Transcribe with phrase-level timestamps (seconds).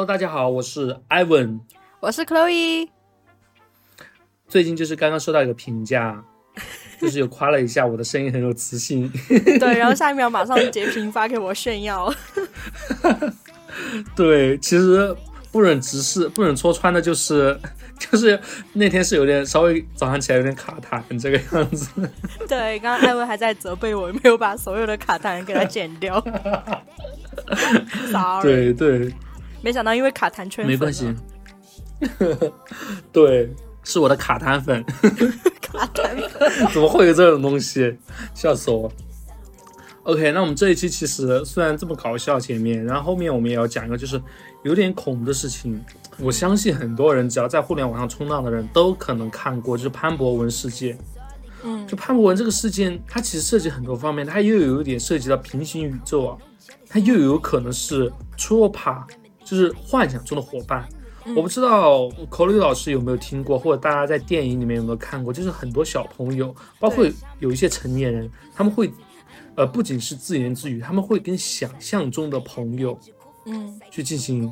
[0.00, 1.60] Hello，大家好，我是 Ivan，
[2.00, 2.88] 我是 Chloe。
[4.48, 6.24] 最近就是刚刚收到一个评价，
[6.98, 9.12] 就是有夸了一下我的声音很有磁性。
[9.28, 12.10] 对，然后下一秒马上截屏发给我炫耀。
[14.16, 15.14] 对，其实
[15.52, 17.60] 不忍直视、不忍戳穿的就是，
[18.00, 18.40] 就是
[18.72, 21.90] 那天是有点稍微早上起来有点卡痰这个样子。
[22.48, 26.18] 对，刚刚艾文还在责备我没有把所有的卡痰给他剪掉。
[28.40, 29.12] 对对，
[29.62, 31.14] 没想到因为卡痰圈没关系。
[33.12, 34.82] 对，是我的卡痰粉。
[35.60, 37.96] 卡痰粉怎么会有这种东西？
[38.34, 38.90] 笑死我。
[40.04, 44.20] OK，那我们这一期其实虽然这么搞笑，前面，然后后面我们也要讲一个就是
[44.64, 45.78] 有点恐怖的事情。
[46.18, 50.98] 我相信很多人只要在互联网上冲浪的人都可能看过，就是潘博文事件。
[51.62, 56.38] 嗯，就潘博文这个事件，它其实涉及很多方面，它又有一点涉及到平行宇宙啊。
[56.88, 59.04] 它又有可能是 tropa，
[59.50, 60.88] 就是幻想中的伙伴。
[61.34, 65.32] 我不知道口里老师有没有听过，或者大家在电影里面有没有看过？
[65.32, 67.04] 就是很多小朋友，包括
[67.40, 68.90] 有一些成年人，他们会，
[69.56, 72.98] 呃，不仅是自言自语，他们会跟想象中的朋友，
[73.46, 74.50] 嗯，去进行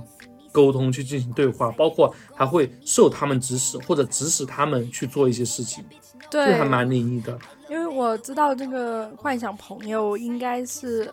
[0.53, 5.83] 沟通，去进行对话，包括还会受他们指使，或者指使他们去做一些事情。
[6.31, 7.39] 对，这还蛮灵异的。
[7.71, 11.11] 因为我知道这个幻想朋友应该是。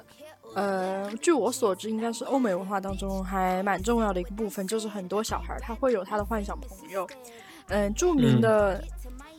[0.56, 7.08] 呃，据我所知，应该是欧美文化当中还蛮重要的一个部分，就是很多小孩他会有他的幻想朋友。
[7.68, 8.84] 嗯，著名的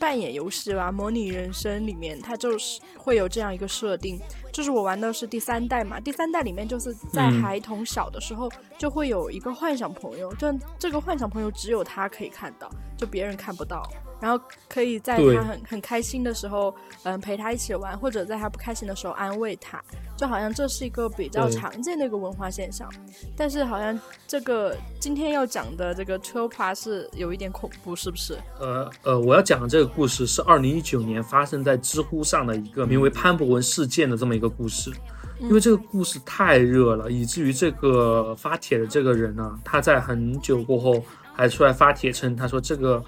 [0.01, 4.21] 扮演游戏吧，《模拟人生》里面，它就是会有这样一个设定，
[4.53, 13.89] 就是我玩的是第三代嘛，第三代里面就是在孩童小的时候就会有一个幻想朋友，就这个幻想朋友只有他可以看到，就别人看不到。
[14.19, 19.83] 然后可以在他很很开心的时候，嗯，陪他一起玩，或者在他不开心的时候安慰他，
[20.17, 22.91] 就好像这是一个比较常见的一个文化现象。
[23.37, 28.39] 但是好像这个今天要讲的这个 t r o p a 是有一点恐怖，是不是？
[28.59, 34.91] 呃呃，我要讲的这个故事是二零一九年发生在知乎上的一个名为潘博文事件的这么一个故事。
[35.41, 43.05] 因为这个故事太热了，以至于这个发帖的这个人呢，他在很久过后还出来发帖称，他说这个。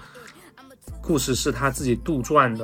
[1.09, 2.63] 故事是他自己杜撰的，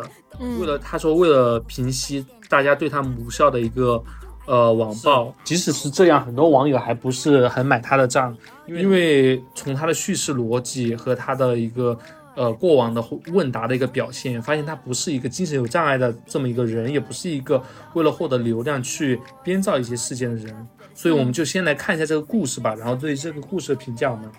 [0.59, 3.99] 为了他说为了平息大家对他母校的一个
[4.45, 11.97] 呃网暴，即使是这样，很多网友还不是很买他的账，因为从他的叙事逻辑和他的一个
[12.35, 13.03] 呃过往的
[13.33, 17.59] 问答的一个表现，发现他不是一个精神有障碍的这么一个人，也不是一个
[17.95, 24.29] 为了获得流量去编造一些事件的人，所以我们就先来看一下这个故事吧，然后对这个故事的评价我们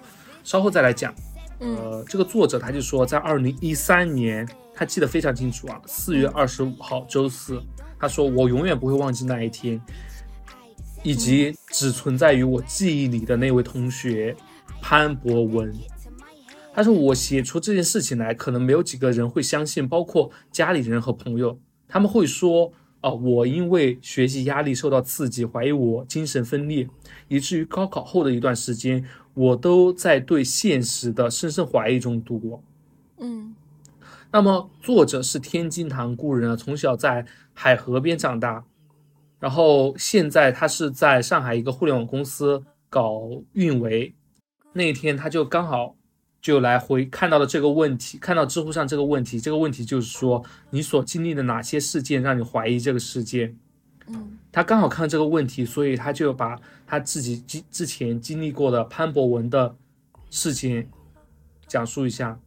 [0.44, 1.12] 稍后再来讲。
[1.58, 7.60] 呃，这个作者他就说，在二零一三年，他记得非常清楚啊，四月二十五号周四，
[7.98, 9.80] 他说我永远不会忘记那一天，
[11.02, 14.36] 以及只存在于我记忆里的那位同学
[14.82, 15.72] 潘博文。
[16.74, 21.58] 他说我写出这件事情来，可能没有几个人会相信，包括家里人和朋友，
[21.88, 22.70] 他们会说
[23.06, 26.88] 啊，我因为学习压力受到刺激，怀疑我精神分裂，
[27.28, 29.04] 以至于高考后的一段时间。
[29.32, 32.62] 我都在对现实的深深怀疑中度过。
[33.18, 33.54] 嗯，
[34.32, 38.64] 那么作者是天津塘故人啊，从小在海河边长大，
[39.38, 44.14] 然后现在他是在上海一个互联网公司搞运维。
[44.72, 45.95] 那一天他就刚好
[46.46, 53.52] 就来回看到了这个问题，看到知乎上这个问题，这个问题就是说你所经历的哪些事件让你怀疑这个世界？
[54.06, 56.56] 嗯，他刚好看到这个问题，所以他就把。
[56.88, 59.74] 他自己经之前经历过的潘博文的
[60.30, 60.88] 事情
[61.66, 62.38] 讲述一下。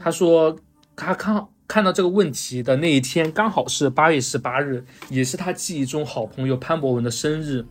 [0.00, 0.56] 他说
[0.94, 7.66] 他看看到这个问题的那一天刚好是八月十八日，也是他记忆中好朋友潘博文的生日，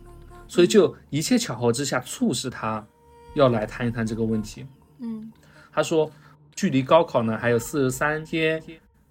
[0.46, 2.86] 所以就一切巧合之下促使他
[3.34, 4.66] 要来谈一谈这个问题。
[4.98, 5.30] 嗯，
[5.72, 6.10] 他说
[6.54, 8.62] 距离高考呢还有四十三天，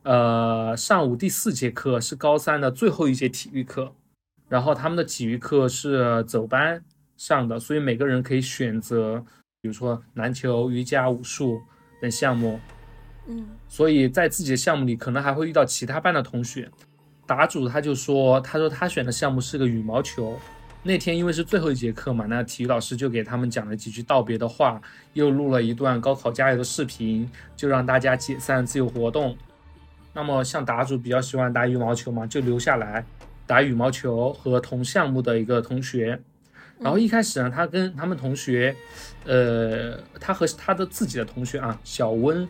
[0.04, 3.94] 呃，上午第四节课是高三的最后一节体育课。
[4.50, 6.84] 然后他们的体育课是走班
[7.18, 9.24] 上的，所以每个人可以选择，
[9.62, 11.60] 比如说篮球、瑜伽、武术
[12.00, 12.60] 等项目。
[13.26, 16.70] 嗯，所以在自己的项目里，可能还会遇到其他班的同学。
[17.26, 20.38] 答主他就说，他说他选的项目是个羽毛球。
[20.86, 24.82] 那天因为是最后一节课嘛，那体育老师就给他们讲了几句道别的话，
[25.14, 29.38] 又录了一段高考加油的视频，就让大家解散自由活动。
[30.14, 33.06] 那么像答主比较喜欢打羽毛球嘛，就留下来。
[33.48, 36.20] 打羽毛球和同项目的一个同学，
[36.80, 38.76] 然后一开始呢，他跟他们同学，
[39.26, 42.48] 呃，他和他的自己的同学啊，小温，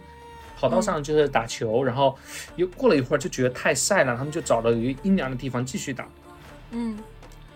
[0.56, 2.18] 跑道上就是打球，然后
[2.56, 6.08] 又过了一会儿就觉得太晒了，他们就找了一个阴凉的地方继续打，
[6.72, 6.98] 嗯，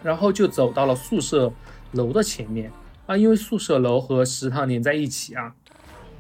[0.04, 1.52] 然后就走到了宿舍
[1.94, 2.72] 楼的前面，
[3.06, 5.54] 啊，因为宿舍楼和食堂连在一起啊。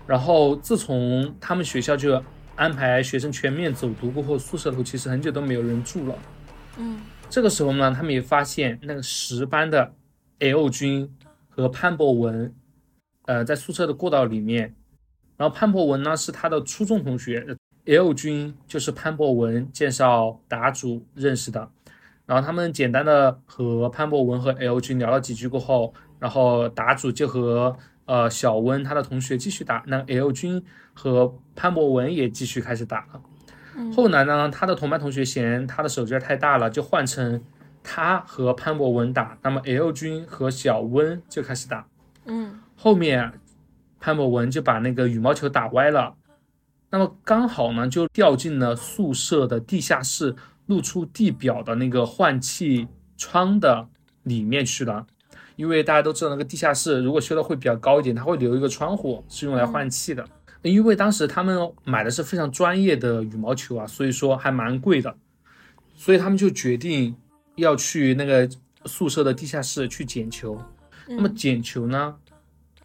[0.05, 2.21] 然后自从他们学校就
[2.55, 6.15] 安排学生全面走读过后，宿舍楼其实很久都没有人住了。
[6.77, 9.93] 嗯，这个时候呢，他们也发现那个十班的
[10.39, 11.13] L 君
[11.49, 12.53] 和潘博文，
[13.25, 14.73] 呃，在宿舍的过道里面。
[15.35, 17.45] 然后潘博文呢是他的初中同学
[17.85, 21.69] ，L 君就是潘博文介绍答主认识的。
[22.27, 30.61] 然后他们简单的和潘博文和 L 君聊了几句过后，然后答主就和呃小温他的同学继续打，那 L 君
[30.93, 33.21] 和潘博文也继续开始打了。
[33.95, 37.41] 后来呢，他的同班同学嫌他的手劲太大了，就换成
[37.81, 41.87] 他和潘博文打，那么 L 君和小温就开始打。
[42.25, 43.31] 嗯，后面
[44.01, 46.13] 潘博文就把那个羽毛球打歪了，
[46.89, 50.35] 那么刚好呢就掉进了宿舍的地下室。
[50.67, 52.87] 露出地表的那个换气
[53.17, 53.87] 窗的
[54.23, 55.05] 里面去了，
[55.55, 60.23] 因为大家都知道那个地下室如果修的会比较高一点，它会留一个窗户是用来换气的。
[60.61, 65.15] 因为当时他们买的是非常专业的羽毛球啊，所以说还蛮贵的，
[65.95, 67.15] 所以他们就决定
[67.55, 68.49] 要去那个
[68.85, 70.61] 宿舍的地下室去捡球。
[71.07, 72.15] 那么捡球呢，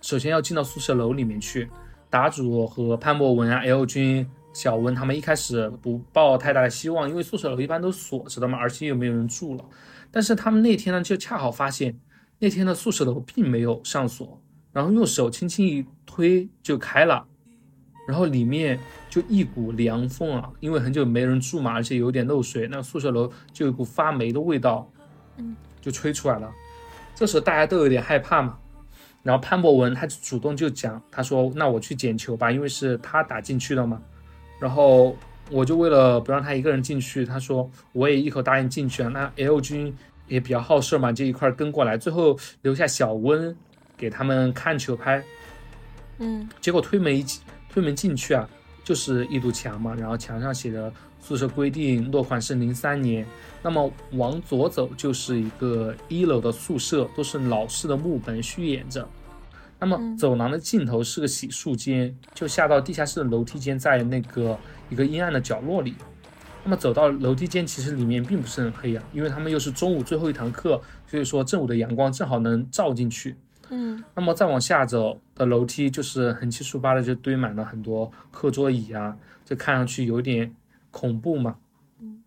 [0.00, 1.68] 首先要进到宿舍楼里面去。
[2.08, 4.28] 答主和潘博文啊，L 君。
[4.52, 9.64] 小温他们一开始不抱太大的希望，因为宿舍楼一般都锁着的嘛，而且又没有人住了。
[10.10, 11.98] 但是他们那天呢，就恰好发现
[12.38, 14.40] 那天的宿舍楼并没有上锁，
[14.72, 17.26] 然后用手轻轻一推就开了，
[18.06, 18.78] 然后里面
[19.08, 24.86] 就一股凉风啊，因为很久没人住嘛，而且有点漏水，那宿舍楼就有股发霉的味道，
[25.38, 26.52] 嗯，就吹出来了。
[27.14, 28.58] 这时候大家都有点害怕嘛，
[29.22, 34.02] 然后潘博文他就主动就讲，他说：“那我去捡球吧，因为是他打进去的嘛。”
[34.62, 35.16] 然后
[35.50, 39.10] 我就为了不让他一个人进去，他说我也一口答应进去了。
[39.10, 39.92] 那 L 君
[40.28, 41.98] 也比较好事嘛，就一块跟过来。
[41.98, 43.54] 最后留下小温
[43.96, 45.20] 给他们看球拍。
[46.18, 47.26] 嗯，结果推门一
[47.68, 48.48] 推门进去啊，
[48.84, 53.26] 就是一堵墙嘛，然后墙上写着宿舍规定，落款是零三年。
[53.64, 59.08] 那么往左走就是一个一楼的宿舍，都是老式的木门虚掩着。
[59.82, 64.56] 那么走廊的尽头是个洗漱间，就下到地下室的楼梯间，在那个
[64.88, 65.96] 一个阴暗的角落里。
[66.62, 73.34] 那么走到楼梯间，其实里面并不是很黑啊，因为他们又是中午最后一堂课，所以说正午的阳光正好能照进去。
[73.70, 80.54] 嗯，那么再往下走的楼梯就是横七竖八的，就堆满了很多课桌椅啊，这看上去有点
[80.92, 81.56] 恐怖嘛。
[81.98, 82.22] 嗯，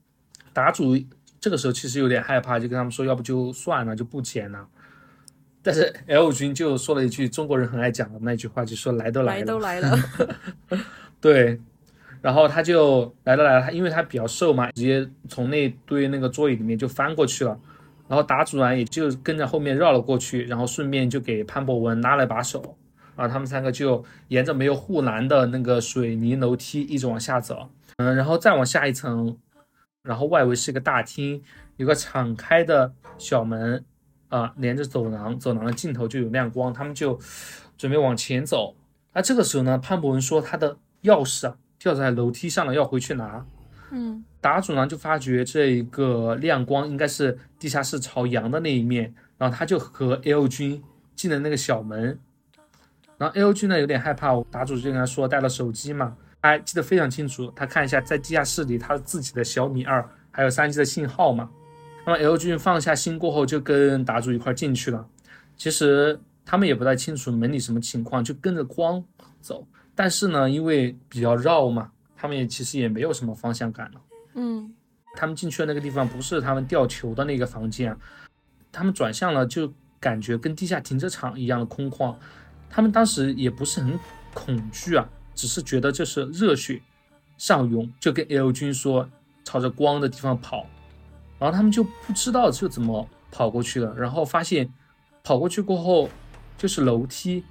[0.52, 0.94] 答主
[1.40, 4.68] 这个时候其实有点害怕，就跟他们说，要不就算了，就不捡了。
[5.66, 9.98] 但是 L 君就说了一句中国人很爱讲的那句话，就说来都来了，来都来了，
[11.20, 11.60] 对，
[12.22, 17.60] 然后他就来都来了，他因为他比较瘦嘛，直接从那堆那个座椅里面就翻过去了，
[18.08, 22.78] 然后打主任也就跟着后面绕了过去，然后顺便就给潘博文拉了把手，
[23.16, 29.36] 啊，他们三个就沿着没有护栏的那个水泥楼梯一直往下走，嗯，然后再往下一层，
[30.04, 31.42] 然后外围是一个大厅，
[31.78, 33.84] 有个敞开的小门。
[34.36, 37.18] 啊，连着走廊，走廊的尽头就有亮光，他们就
[37.78, 38.76] 准备往前走。
[39.14, 43.46] 那这个时候呢，潘博文说他的钥匙啊掉在楼梯上了，要回去拿。
[43.92, 50.84] 嗯，答主呢就发觉这一个亮光应该是地下室朝阳的那一面，然后他就和 L 君
[51.16, 52.20] 进了那个小门。
[53.18, 61.50] 然后 L 君呢有点害怕，答主就跟他说带了手机嘛，他记得非常清楚，他看一下在地下室里他自己的小米二还有三 G 的信号嘛。
[62.06, 65.08] 那么 L 君放下心过后，就跟答主一块进去了。
[65.58, 69.04] 其实他们也不太清楚门里什么情况，就跟着光
[69.42, 69.68] 走。
[69.96, 74.02] 但是呢，因为比较绕嘛，他们也其实也没有什么方向感了。
[74.36, 74.74] 嗯，
[75.16, 77.98] 他们进去的那个地方不是他们吊球的那个房间，
[78.72, 82.14] 他们转向了，就感觉跟地下停车场一样的空旷。
[82.70, 83.98] 他们当时也不是很
[84.34, 86.82] 恐惧啊，只是觉得这是热血
[87.38, 89.10] 上涌，就跟 L 君说
[89.44, 90.68] 朝着光的地方跑。
[91.40, 94.72] 然后他们就不知道就怎么跑过去了，然后发现
[95.24, 96.10] 跑过去过后
[96.58, 97.44] 就是楼梯。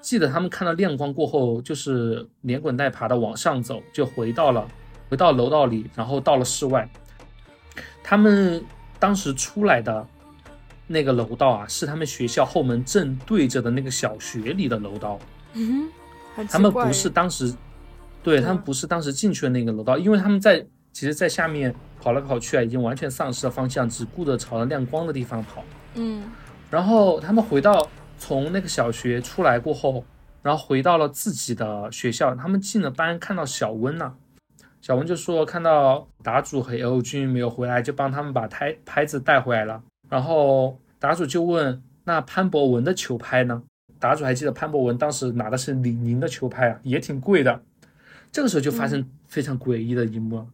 [0.00, 4.66] 记得他们看到亮光过后，就是连滚带爬的往上走，就回到了
[5.10, 6.88] 回到楼道里，然后到了室外。
[8.02, 8.64] 他们
[8.98, 10.06] 当时出来的
[10.86, 15.18] 那个楼道啊，是他们学校后门正对着的那个小学里的楼道。
[15.52, 15.86] 嗯，
[16.48, 17.54] 他们不是当时，
[18.22, 21.74] 对他们不是当时进去的那个楼道，因为他们在其实，在下面。
[22.02, 25.62] 跑来跑去啊，已经完全丧失了方向，只顾着朝着亮光的地方跑。
[25.96, 26.22] 嗯，
[26.70, 30.02] 然后他们回到从那个小学出来过后，
[30.42, 32.34] 然后回到了自己的学校。
[32.34, 34.14] 他们进了班，看到小温了。
[34.80, 39.82] 小温就说看到答主和 L 君没有回来，就帮他们把拍拍子带回来了。
[40.08, 43.62] 然后答主就问那潘博文的球拍呢？
[43.98, 47.60] 答主还记得潘博文当时拿的是李宁的球拍啊，也挺贵的。
[48.32, 50.46] 这个时候就发生非常诡异的一幕了。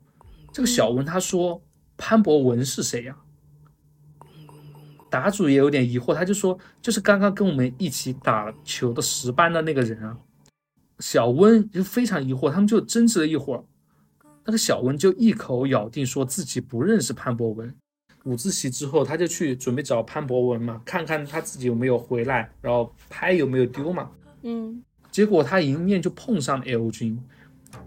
[0.56, 1.62] 这个小文他说
[1.98, 3.14] ：“潘博文是谁呀？”
[5.10, 10.16] 答主也有点疑惑，他就说：“就是刚刚跟我们一起打球的十班的那个人啊。”
[11.00, 13.62] 小温就非常疑惑，他们就争执了一会儿。
[14.46, 17.76] 那个小温就一口咬定说自己不认识潘博文。
[18.24, 24.10] 午自习之后，他就去准备找潘博文嘛，看看他自己有没有回来，然后拍有没有丢嘛。
[24.40, 27.22] 嗯，结果他迎面就碰上了 L 君，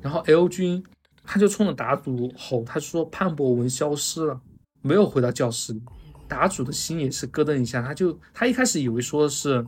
[0.01, 0.83] 然后 L 君
[1.31, 4.41] 他就冲着答主吼，他说潘博文消失了，
[4.81, 5.81] 没有回到教室里。
[6.27, 9.63] 答主的心也是咯噔一下，他就他一开始以为说是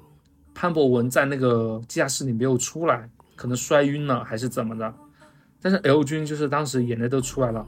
[0.55, 4.91] 潘博文在那个地下室里没有出来，可能摔晕了还是怎么的。
[5.61, 7.63] 但是 L 君就是当时眼泪都出来了，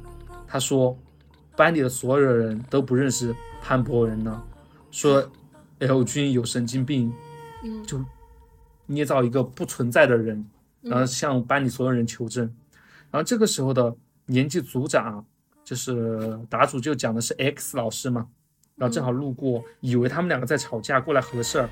[0.48, 0.98] 他说。
[1.56, 3.32] 班里的所有人都不认识
[3.62, 4.42] 潘博文呢，
[4.90, 5.24] 说
[5.78, 7.14] L 君有神经病，
[7.64, 8.04] 嗯，就
[8.88, 10.44] 捏造一个不存在的人，
[10.82, 12.52] 然后向班里所有人求证。
[13.14, 15.24] 然后这个时候的年级组长
[15.64, 18.26] 就是答主就讲的是 X 老师嘛，
[18.76, 21.70] 然后正好路过，以为他们两个在吵架，过来核事儿。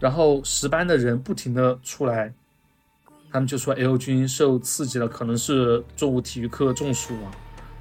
[0.00, 2.34] 然后十班的人不停的出来，
[3.30, 7.30] 他们就说 L 君受刺激了，可能是中午体育课中暑了。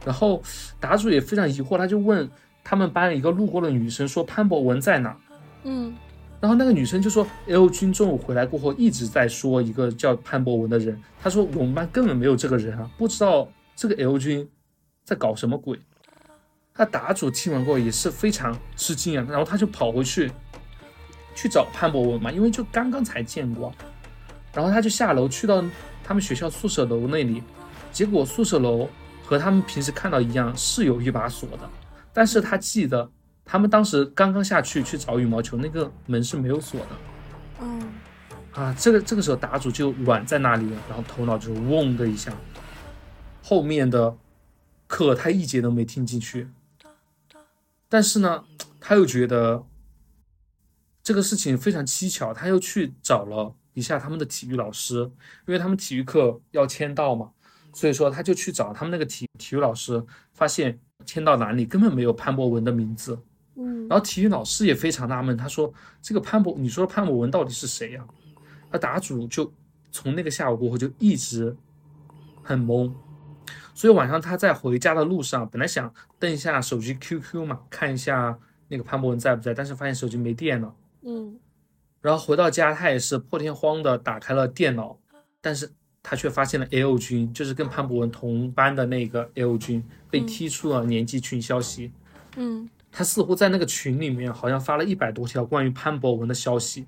[0.05, 0.39] 然后
[0.79, 2.29] 答主也非常疑惑，他就问
[2.63, 5.17] 他们班一个路过的女生说：“潘博文在哪？”
[5.65, 5.91] 嗯，
[6.39, 14.47] 然后那个女生就说：“L 君中午回来过后一直在说一个叫潘博文的人，他说我们班根本没有这个人啊，不知道这个 L 君
[15.03, 15.79] 在搞什么鬼。”
[16.73, 20.31] 他答主听完过后也是非常吃惊啊，然后他就跑回去
[21.33, 23.73] 去找潘博文嘛，因为就刚刚才见过，
[24.53, 25.63] 然后他就下楼去到
[26.03, 27.41] 他们学校宿舍楼那里，
[27.91, 28.87] 结果宿舍楼。
[29.27, 31.67] 和他们平时看到一样，是有一把锁的，
[32.13, 33.09] 但是他记得
[33.45, 36.87] 他们当时刚刚下去去找羽毛球，那个门是没有锁的。
[37.61, 37.93] 嗯，
[38.53, 42.33] 啊，这个这个时候答主就软在那里了，然后头脑就嗡的一下，
[43.43, 44.17] 后面的
[44.87, 46.49] 课他一节都没听进去。
[47.87, 48.43] 但是呢，
[48.79, 49.63] 他又觉得
[51.03, 54.99] 这个事情非常蹊跷，他又去找了一下他们的体育老师，
[55.45, 57.31] 因为他们体育课要签到嘛。
[57.73, 63.19] 所以说，他就去找他们那个体体育老师，发现签到栏里根本没有潘博文的名字。
[63.55, 68.05] 嗯，然后体育老师也非常纳闷，他说：“这个潘博，你说潘博文到底是谁呀？”
[68.71, 69.51] 那答主就
[69.91, 71.55] 从那个下午过后就一直
[72.43, 72.91] 很懵。
[73.73, 80.75] 所以晚上他在回家的路上，本来想登一下手机 QQ 嘛，看一下那个潘博文在不在，但是发现手机没电了。
[81.01, 81.37] 嗯，
[82.01, 84.97] 然后回到家，他也是破天荒的打开了电脑，
[85.41, 85.71] 但是。
[86.07, 91.91] 他却发现了 L 君，就是跟潘博文同班的那个 L 君被踢出了年级群消息。
[92.35, 96.85] 嗯，他似乎在那个群里面好像发了一百多条关于潘博文的消息，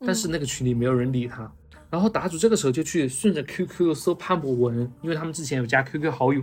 [0.00, 1.50] 但是那个群里没有人理他。
[1.88, 6.42] 然后答主这个时候就去顺着 QQ 搜潘博文，因为他们之前有加 QQ 好友，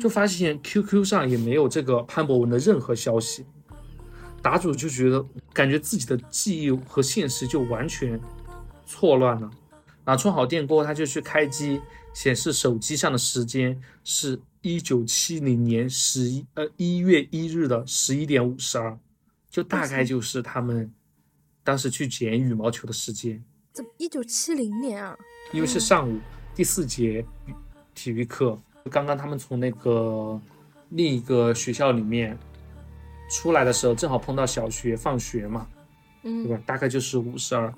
[0.00, 3.46] 就发现 QQ 上也没有这个潘博文的任何消息。
[4.42, 8.20] 答主就觉得感觉自己的记忆和现实就完全
[8.84, 9.48] 错乱了。
[10.02, 11.80] 啊，充好电过后，他就去开机，
[12.12, 18.96] 显示手机上的时间是一九七零年十一呃一月一日的十一点五十二，
[19.50, 20.90] 就大概就是他们
[21.64, 23.42] 当时去捡羽毛球的时间。
[23.72, 25.18] 这一九七零年啊？
[25.52, 26.18] 因为是上午
[26.54, 27.24] 第四节
[27.94, 28.56] 体育课，
[28.90, 30.40] 刚刚他们从那个
[30.90, 32.38] 另一个学校里面
[33.28, 35.66] 出来的时候，正好碰到小学放学嘛，
[36.22, 36.62] 嗯，对吧？
[36.64, 37.72] 大概就是五十二，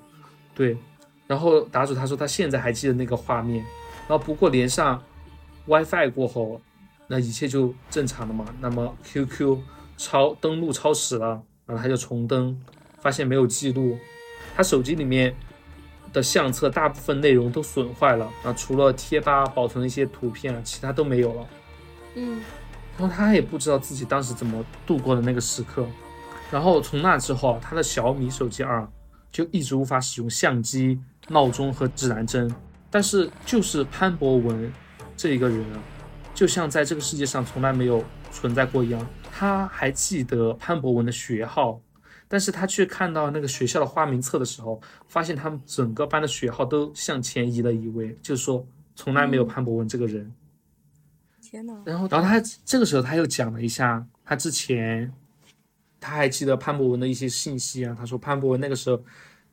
[0.53, 0.77] 对。
[1.25, 3.65] 然后答主他说他现在还记得那个画面，
[4.07, 5.01] 然后不过连上
[5.65, 6.61] WiFi 过后，
[7.07, 8.45] 那一切就正常了嘛。
[8.59, 9.57] 那么 QQ
[9.97, 12.59] 超登录超时了，然后他就重登，
[12.99, 13.97] 发现没有记录，
[14.55, 15.35] 他手机里面
[16.11, 21.47] 的相册大部分内容都损坏了，啊，除了贴吧保存的一些图片，其他都没有了。
[22.15, 22.41] 嗯，
[22.97, 25.85] 然后他也不知道自己当时怎么度过的那个时刻，
[26.51, 28.87] 然后从那之后，他的小米手机二
[29.31, 30.99] 就一直无法使用相机。
[31.27, 32.53] 闹钟和指南针，
[32.91, 34.71] 但是就是潘博文
[35.17, 35.81] 这一个人啊，
[36.35, 39.07] 就像在这个世界上从来没有存在过一样。
[39.31, 41.81] 他还记得潘博文的学号，
[42.27, 50.31] 但是他却看到那个学校的花名册的时候，发现他们整个班的学号都向前移了一位，就是说从来没有潘博文这个人。
[51.41, 51.73] 天哪！
[51.85, 55.11] 然后，然后他这个时候他又讲了一下他之前，
[55.99, 57.95] 他还记得潘博文的一些信息啊。
[57.97, 59.01] 他说潘博文那个时候。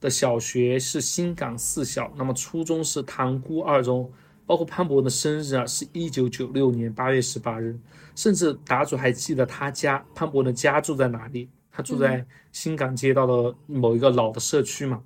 [0.02, 4.10] 的小学是新港四小，那么初中是塘沽二中，
[4.46, 7.78] 包括潘博文的生日啊，是一九九六年八月十八日，
[8.14, 15.00] 甚至答主还记得他家潘博文的家住在哪里，他住在新港街道的某一个老的社区嘛。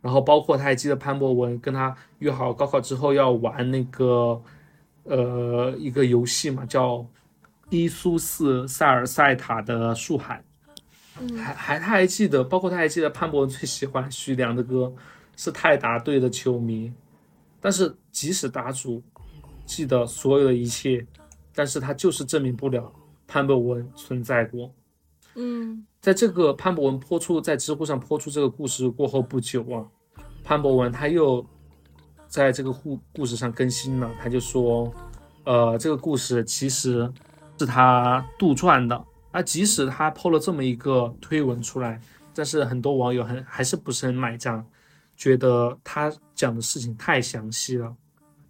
[0.00, 4.40] 然后包括他还记得潘博文跟他约好高考之后要玩那个
[5.04, 7.06] 呃一个游戏嘛，叫
[7.68, 10.42] 伊苏四塞尔塞塔的树海。
[11.36, 14.90] 还还他还记得，包括他还记得潘博文最喜欢徐良的歌，
[15.36, 16.90] 是泰达队的球迷。
[17.60, 19.02] 但是即使答主
[19.66, 21.06] 记得所有的一切，
[21.54, 22.92] 但是他就是证明不了
[23.26, 24.72] 潘博文存在过。
[25.34, 29.86] 嗯，在这个潘博文泼出在知乎上泼出这个故事过后不久啊，
[30.42, 31.44] 潘博文他又
[32.26, 34.92] 在这个故故事上更新了，他就说，
[35.44, 37.12] 呃，这个故事其实
[37.58, 39.04] 是他杜撰的。
[39.30, 42.00] 啊，即使他抛了这么一个推文出来，
[42.34, 44.66] 但是很多网友很还是不是很买账，
[45.16, 47.94] 觉得他讲的事情太详细了，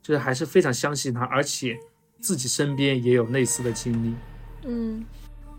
[0.01, 1.77] 就是还是非常相信他，而且
[2.21, 4.15] 自己身边也有类似的经历。
[4.63, 5.05] 嗯，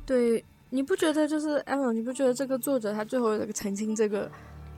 [0.05, 1.93] 对，你不觉得就是艾伦？
[1.93, 4.31] 你不觉得这个作者他最后这个澄清这个，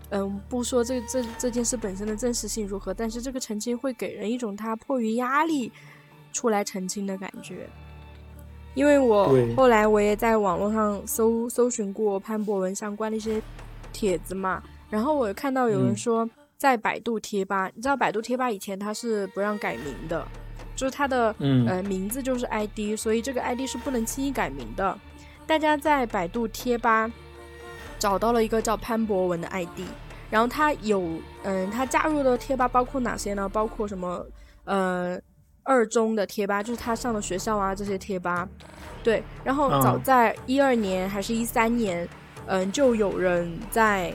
[0.09, 5.71] 嗯，不说这这这件事本身的真实性如何，但是这个澄清会给人一种他迫于压力
[6.31, 7.69] 出来澄清的感觉。
[8.73, 13.39] 因为我后来我也在网络上搜搜寻过潘博文相关的一些
[13.91, 16.27] 帖子嘛，然后我看到有人说
[16.63, 20.25] 在百度贴吧，你知道百度贴吧以前它是不让改名的，
[20.77, 21.35] 就是它的
[21.67, 24.97] 呃名字就是 ID，所以这个 ID 是不能轻易改名的。
[25.45, 27.11] 大家在百度贴吧
[27.99, 29.81] 找到了一个叫潘博文的 ID，
[30.29, 31.03] 然后他有
[31.43, 33.49] 嗯，他加入的贴吧包括哪些呢？
[33.49, 34.25] 包括什么
[34.63, 35.19] 呃。
[35.65, 38.45] 二中的贴吧就是他上的学校啊，这些贴吧，
[39.01, 39.23] 对。
[39.45, 42.05] 然后早在一二年还是一三年，
[42.47, 44.13] 嗯，就有人在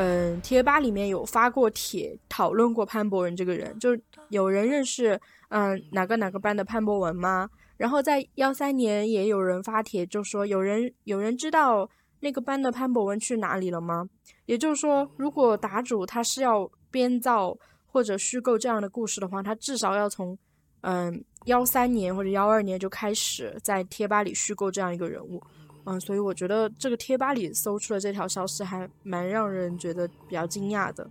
[0.00, 3.90] 嗯贴吧里面有发过帖，讨论过潘博文这个人，就
[4.30, 7.50] 有人认识嗯哪个哪个班的潘博文吗？
[7.76, 11.88] 然后在幺三年也有人发帖，就说有人有人知道
[12.20, 14.08] 那个班的潘博文去哪里了吗？
[14.46, 17.54] 也就是说，如果答主他是要编造
[17.86, 20.36] 或者虚构这样的故事的话，他至少要从
[20.80, 25.42] 嗯，幺三年或者幺二年就开始在贴吧里虚构这样一个人物，
[25.84, 31.08] 嗯，所以我觉得这个贴吧里搜出的这条消息还蛮让人觉得比较惊讶的。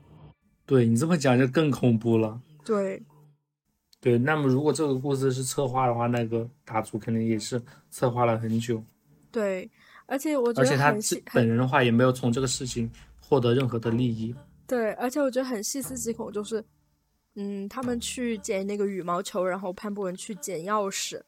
[0.66, 2.40] 对你这么讲就更恐怖了。
[2.64, 3.02] 对，
[4.00, 8.84] 对，那么如果这个故事是策划的话，那个大厨肯定也是策划了很久。
[9.32, 9.70] 对，
[10.06, 10.94] 而且我觉得，而且他
[11.34, 14.36] 本人的话也没有从这个事情获得任何的利益。
[14.68, 16.64] 对，而且我觉得很细思极恐，就是。
[17.36, 21.22] 嗯，他们去捡那个羽毛球，然后潘博文去捡钥匙。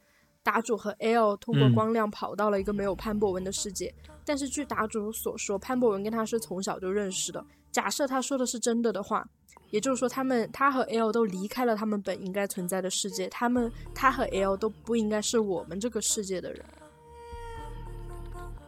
[0.44, 3.94] 答主和 L 通过光亮跑到了一个没有潘博文的世界。
[4.26, 7.44] 但是据答主所说，潘博文跟他是从小就认识的。
[7.72, 9.28] 假设他说的是真的的话，
[9.70, 13.28] 也就是说，他们他和 L 都离开了他们本应该存在的世界。
[13.30, 16.64] 他们他和 L 都不应该是我们这个世界的人。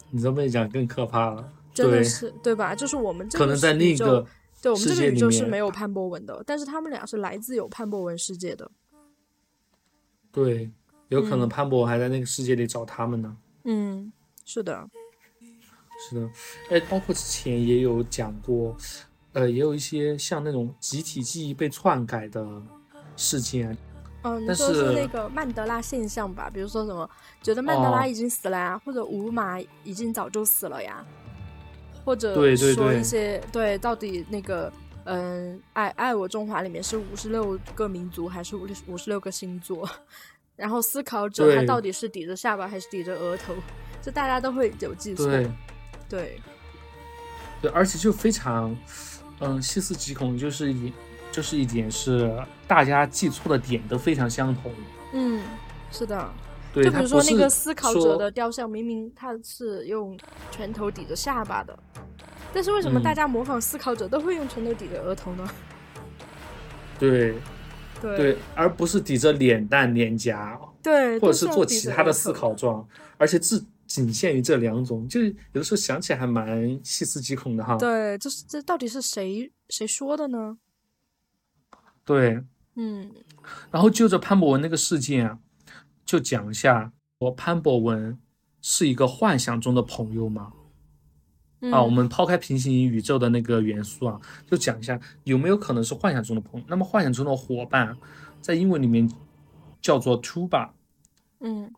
[0.09, 2.75] 你这么一讲更可怕了，真的是对吧？
[2.75, 4.25] 就是我们可能在另一个。
[4.61, 8.71] 对我们这个宇宙是没有潘博文的，但是他们俩是来自有潘博文世界的。
[10.31, 10.71] 对，
[11.13, 13.37] 有可能潘博文还在那个世界里找他们呢。
[13.63, 14.11] 嗯，
[14.43, 14.89] 是的，
[16.09, 16.29] 是的。
[16.69, 18.75] 哎，包括之前也有讲过，
[19.31, 22.61] 呃，也有一些像那种集体记忆被篡改的
[23.15, 23.77] 事件。
[24.23, 26.49] 嗯，你说是那个曼德拉现象吧？
[26.53, 27.09] 比如说什么，
[27.41, 31.05] 觉得曼德拉已经死了呀，或者五马已经早就死了呀。
[32.05, 34.71] 或者说一些对，到底那个
[35.05, 39.89] 嗯，爱爱我中华里面是五十六个民族还是五五十六个星座？
[40.55, 43.53] 然后思考者他到底是抵着下巴还是抵着额头？
[44.01, 45.25] 就大家都会有计错。
[45.25, 45.49] 对
[46.09, 46.41] 对
[47.61, 48.75] 对，而且就非常
[49.39, 50.93] 嗯细思极恐，就是一
[51.31, 52.35] 就是一点是
[52.67, 54.71] 大家记错的点都非常相同。
[55.13, 55.43] 嗯，
[55.91, 56.29] 是的。
[56.75, 60.17] 就比如说那个思考者的雕像，明明他是用
[60.49, 61.77] 拳头抵着下巴的，
[62.51, 65.47] 但是为什么大家模仿思考者都会用拳头抵着额头呢？
[66.97, 67.35] 对，
[68.03, 72.87] 对，而不是抵着脸蛋、脸颊，对，或者是做其他的思考状，
[73.17, 77.77] 而且只仅限于这两种，就是有的时候想起来还蛮细思极恐的哈。
[77.77, 80.57] 对，这是这到底是谁谁说的呢？
[82.05, 82.43] 对，
[82.75, 83.11] 嗯，
[83.71, 85.39] 然后就着潘博文那个事件啊。
[86.05, 88.19] 就讲一下，我潘博文
[88.61, 90.51] 是一个幻想中的朋友吗？
[91.71, 96.65] 啊，我们抛开平行宇宙的那个元素啊，就讲一下有没有可能是幻想中的朋友。
[96.67, 97.95] 那么幻想中的伙伴，
[98.41, 99.09] 在英文里面
[99.81, 100.69] 叫做 tuba。
[101.39, 101.71] 嗯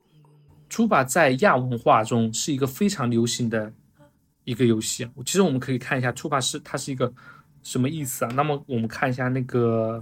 [0.69, 3.71] ，tuba 在亚文化中是一个非常流行的
[4.43, 5.07] 一个游戏。
[5.25, 7.11] 其实我们可以看一下 tuba 是它是一个
[7.63, 8.31] 什么意思啊？
[8.35, 10.01] 那么我们看一下那个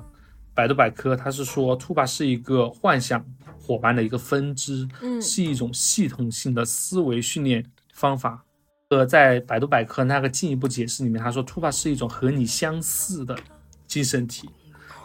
[0.53, 3.25] 百度百科，它是说 tuba 是一个幻想。
[3.65, 8.43] 伙伴的一个分支，嗯，是一种系统性的思维训练方法，
[8.93, 13.37] 呃，在百度百科那个进一步解释里面，他说图帕是一种和你相似的
[13.87, 14.49] 精神体，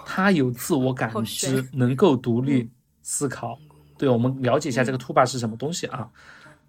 [0.05, 2.68] 它有自我感知，能够独立
[3.03, 3.59] 思考。
[3.96, 6.09] 对，我们了解一下这个图帕是什么东西啊？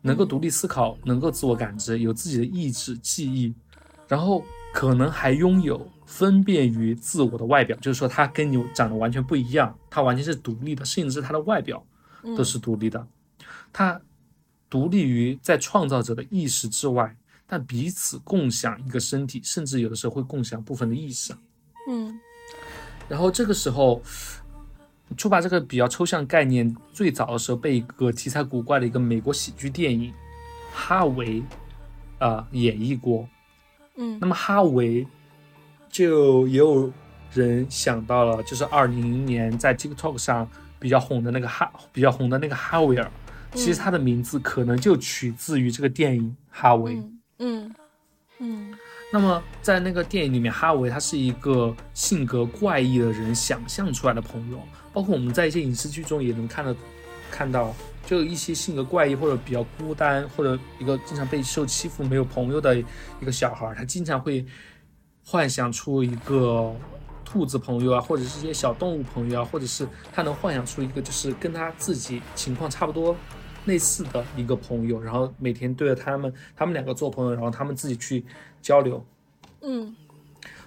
[0.02, 3.54] 能够独立思考，能够自我感知，有自己的意志、记忆，
[4.08, 11.86] 然后可能还拥有分辨于自我的外表，就是说他跟你长得完全不一样，他完全是独立的，甚至是他的外表
[12.38, 13.06] 都是独立的，
[13.74, 14.00] 他
[14.70, 17.16] 独立于在创造者的意识之外，
[17.48, 21.34] 但彼此共享一个身体，甚至有的时候会共享部分的意识。
[21.90, 22.20] 嗯
[23.08, 24.00] 然后这个时候，
[25.18, 30.12] 触把这个比较抽象概念，最早的时候被一个题材古怪的一个美国喜剧电影
[30.72, 31.42] 《哈维》
[32.20, 33.28] 啊、演绎过。
[33.96, 35.08] 嗯那么哈维
[35.90, 36.92] 就也有
[37.34, 40.48] 人想到了，就是二零零年在 TikTok 上
[40.80, 43.12] 比较红的那个哈比较红的那个哈维尔，
[43.54, 46.96] 其实他的名字可能就取自于这个电影《哈维》。
[46.98, 47.76] 嗯嗯
[48.40, 48.74] 嗯
[49.12, 54.60] 那么在那个电影里面，哈维他是一个性格怪异的人想象出来的朋友，
[54.94, 56.76] 包括我们在一些影视剧中也能看到，
[57.32, 57.74] 看到
[58.06, 64.46] 就一些性格怪异或者比较孤单，或者一个经常被受欺负、没有朋友的一个小孩，他经常会
[65.26, 66.72] 幻想出一个
[67.26, 73.16] 兔子朋友啊，或者是一些小动物朋友啊，或者是他能幻想出一个就是跟他自己情况差不多
[73.70, 78.26] 类似的一个朋友，然后每天对着他们，他们两个做朋友，然后他们自己去
[78.64, 79.06] 交流。
[79.62, 79.96] 嗯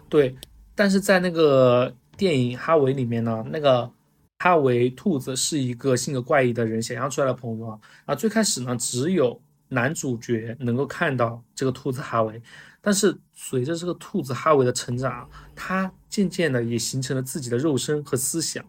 [0.09, 0.37] 对，
[0.77, 3.91] 但是在那个电影《哈维》里面呢，那个
[4.39, 7.79] 哈维兔子是一个性格怪异的人想象出来的朋友啊。
[8.05, 12.41] 啊，最开始呢，只有男主角能够看到这个兔子哈维，
[12.81, 18.63] 但是随着这个兔子哈维的成长，他渐渐的也形成了自己的肉身和思想，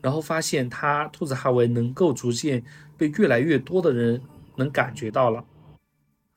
[0.00, 2.64] 然后发现他兔子哈维能够逐渐
[2.96, 4.20] 被越来越多的人
[4.56, 5.44] 能感觉到了。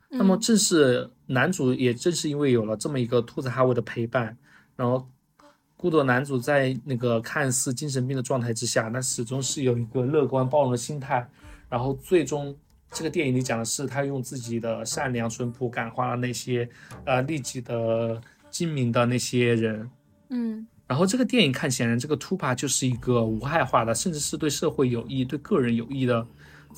[0.10, 4.36] 那么正是男主，也正是因为有了这么一个兔子哈维的陪伴，
[4.76, 5.08] 然后
[5.78, 11.30] 孤独的男主在那个看似精神病的状态之下，那始终是有一个乐观包容的心态，
[11.69, 12.56] 然后最终
[12.89, 16.67] 这个电影里讲的是他用自己的善良淳朴感化了那些
[17.06, 18.19] 呃利己的
[18.50, 19.89] 精明的那些人。
[20.30, 26.26] 嗯然后这个电影看显然，这个 Tupa 就是一个无害化的，甚至是对社会有益、对个人有益的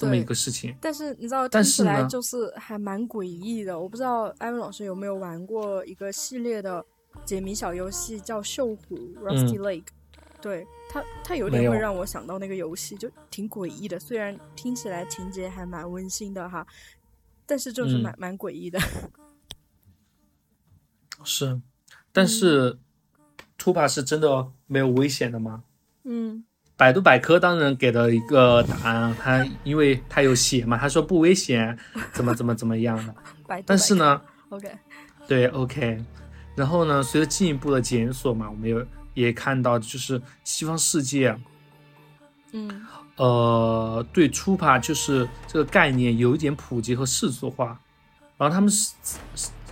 [0.02, 0.76] 这么一个事情。
[0.82, 3.80] 但是你知道，但是听起来就是还蛮诡异的。
[3.80, 6.84] 我不知道艾文老师有没有玩过一个系列的
[7.26, 9.84] 解谜小游戏，叫《锈湖 Rusty Lake》。
[10.42, 14.00] 对它，它有点会让我想到那个游戏，就挺诡异的。
[14.00, 16.66] 虽然听起来情节还蛮温馨的哈，
[17.46, 18.80] 但是就是嗯蛮、蛮诡异的。
[21.24, 21.62] 是，
[22.12, 22.80] 但是
[23.60, 25.64] Tupa 是真的没有危险的吗？
[26.06, 26.44] 嗯
[26.82, 31.78] 百度百科当然给了一个答案啊，它因为他有写嘛，他说不危险，
[32.12, 33.14] 怎么怎么怎么样的。
[33.46, 34.68] 百度但是呢，，OK，
[35.28, 36.04] 对，OK，
[36.56, 41.40] 然后呢，随着进一步的检索嘛，我们有也看到，就是西方世界啊，
[42.54, 47.80] 嗯呃，对 Tupa 就是这个概念有一点普及和世俗化，
[48.40, 48.96] 然后他们是。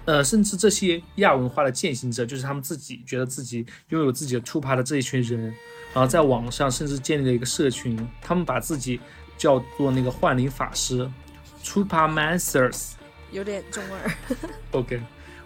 [0.05, 5.53] 呃，甚至这些亚文化的践行者，就是他们自己觉得自己拥有自己的 Tupa 的这一群人，
[5.93, 8.99] 然后在网上甚至建立了一个社群，他们把自己
[9.37, 11.09] 叫做那个幻灵法师
[11.63, 12.91] Tupa Masters。
[13.31, 14.37] 有点中二。
[14.71, 15.01] OK，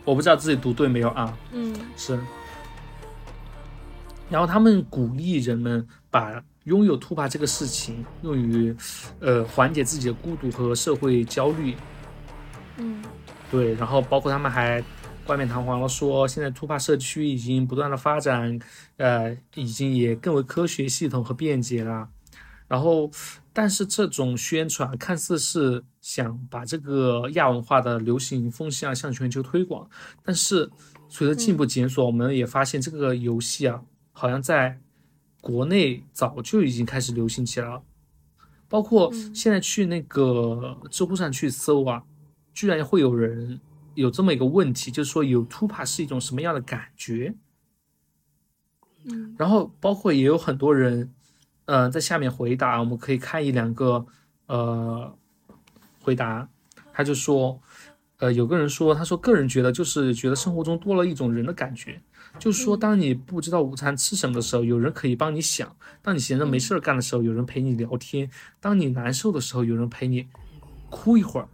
[0.06, 1.38] 我不知道自己读对没有啊？
[1.52, 2.20] 嗯是。
[4.30, 8.76] 然后他们鼓励人们把拥有 Tupa 这个事情用于，
[9.20, 11.76] 呃，缓解自己的孤独和社会焦虑。
[12.78, 13.04] 嗯
[13.52, 14.84] 对，然后包括他们还
[15.26, 18.60] 冠冕堂皇的说，现在 Tupa 社区已经不断的发展，
[18.98, 22.10] 呃，已经也更为科学、系统和便捷了。
[22.68, 23.10] 然后，
[23.54, 29.90] 但是这种宣传看似是想把这个亚文化的流行风向向全球推广，
[30.24, 30.70] 但是
[31.08, 33.82] 随着进一步检索，我们也发现这个游戏啊，
[34.12, 34.78] 好像在
[35.40, 37.82] 国内早就已经开始流行起来了。
[38.68, 42.04] 包括嗯现在去那个知乎上去搜啊，
[42.54, 43.62] 居然会有人
[43.96, 47.36] 有这么一个问题，就是说有 Tupa 是一种什么样的感觉？
[49.06, 49.36] 嗯。
[49.38, 51.14] 然后包括也有很多人，
[51.66, 54.06] 呃，在下面回答，我们可以看一两个
[54.48, 55.16] 呃
[56.02, 56.48] 回答，
[56.92, 57.62] 他就说，
[58.18, 62.02] 呃，有个人说，他说个人觉得就是觉得生活中多了一种人的感觉，
[62.40, 65.68] 就是说当你不知道午餐吃什么的时候，有人可以帮你想；
[66.02, 68.28] 当你闲着没事儿干的时候，有人陪你聊天；
[68.60, 70.28] 当你难受的时候，有人陪你
[70.90, 71.48] 哭一会儿，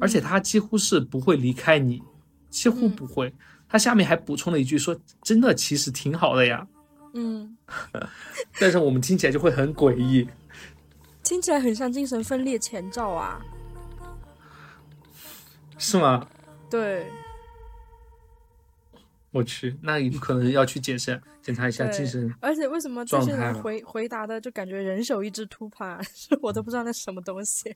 [0.00, 2.02] 而且他几乎是不会离开你，
[2.48, 3.32] 几乎不会。
[3.68, 6.66] 他下面还补充了一句说：“真的，其实挺好的呀。”
[7.14, 7.56] 嗯，
[8.58, 10.26] 但是我们听起来就会很诡异。
[11.22, 13.40] 听起来很像精神分裂前兆啊。
[15.78, 16.26] 是吗？
[16.68, 17.06] 对，
[19.30, 22.32] 我去，那你可能要去检查检查一下精神。
[22.40, 26.00] 而且为什么这些人回回答的就感觉人手一只秃帕，
[26.42, 27.74] 我都不知道那什么东西。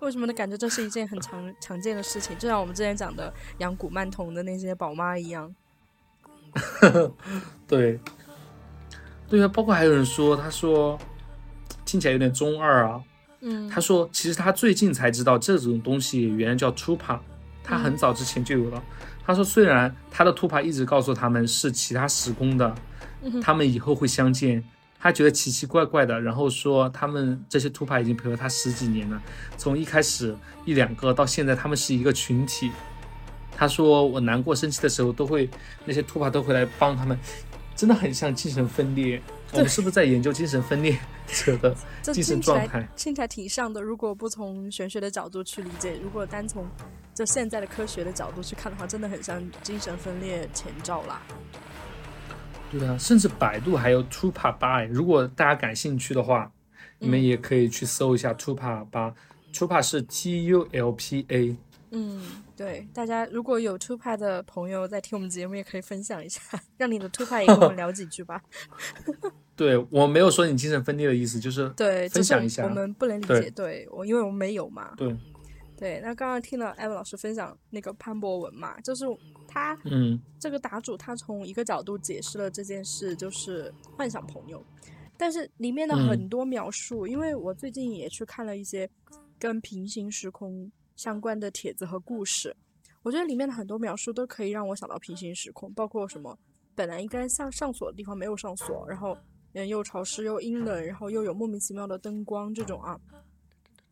[0.00, 0.32] 为什么呢？
[0.32, 5.54] 感觉这是一件很常 常见的事情，就像我们之前讲的养古曼童的那些宝妈一样。
[7.68, 8.00] 对，
[9.28, 10.98] 对啊，包括还有人说，他说
[11.84, 13.00] 听起来有点中二啊。
[13.42, 17.18] 嗯，他说其实他最近才知道这种东西原来叫 Tupa，
[17.62, 18.82] 他很早之前就有了。
[19.24, 22.74] 他说虽然他的 Tupa 一直告诉他们是其他时空的，
[23.40, 24.64] 他们以后会相见。
[25.00, 29.20] 他觉得奇奇怪怪的，然后说他们这些兔帕已经陪了他十几年了，
[29.56, 30.36] 从一开始
[30.66, 32.70] 一两个到现在他们是一个群体。
[33.56, 35.48] 他说我难过生气的时候都会
[35.84, 37.18] 那些兔帕都会来帮他们，
[37.74, 39.20] 真的很像精神分裂。
[39.52, 41.74] 我们是不是在研究精神分裂 者的
[42.12, 42.88] 精神状态？
[42.94, 43.80] 听起来挺像的。
[43.80, 46.68] 如果不从玄学的角度去理解，如果单从
[47.14, 51.20] 就现在的科学的角度去看的话，真的很像精神分裂前兆啦。
[52.70, 56.50] 对啊，甚至百度还有 Tupa 八，如果大家感兴趣的话，
[56.98, 59.12] 你们也可以去搜一下 Tupa 八。
[59.52, 61.56] Tupa 是 T U L P A。
[61.90, 62.22] 嗯，
[62.56, 66.40] 对，大家如果有 Tupa 的朋友在听我们节目，也可以分享一下，
[66.76, 68.40] 让你的 Tupa 也跟我们 聊几句吧。
[69.56, 72.62] 对我没有说你精神分裂的意思，就是对分享一下。
[72.62, 74.92] 我们不能理解，对我因为我们没有嘛。
[74.96, 75.16] 对。
[75.76, 79.06] 对，那刚刚听了艾文老师分享那个潘博文嘛，就是
[79.50, 84.64] 他，嗯，这个答主他从一个角度解释了这件事，就是幻想朋友，
[85.18, 88.88] 但是里面的很多描述，因为我最近也去看了一些
[89.38, 92.54] 跟平行时空相关的帖子和故事，
[93.02, 96.38] 我觉得里面的很多描述都可以让我想到平行时空，包括什么
[96.74, 99.16] 本来应该上上锁的地方没有上锁，然后
[99.54, 102.98] 嗯又潮湿又阴冷，然后又有莫名其妙的灯光这种啊。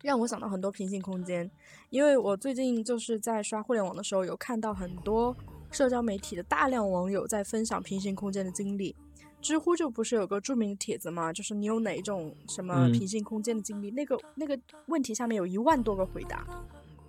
[0.01, 1.49] 让我想到很多平行空间，
[1.89, 5.35] 因为我最近就是在刷互联网的时候，有看到很多
[5.71, 8.95] 社交媒体的大量网友在分享平行空间的经历。
[9.41, 11.31] 知乎就不是有个著名的帖子吗？
[11.31, 13.91] 就是你有哪一种什么平行空间的经历？
[13.91, 14.57] 那个那个
[14.87, 16.45] 问题下面有一万多个回答，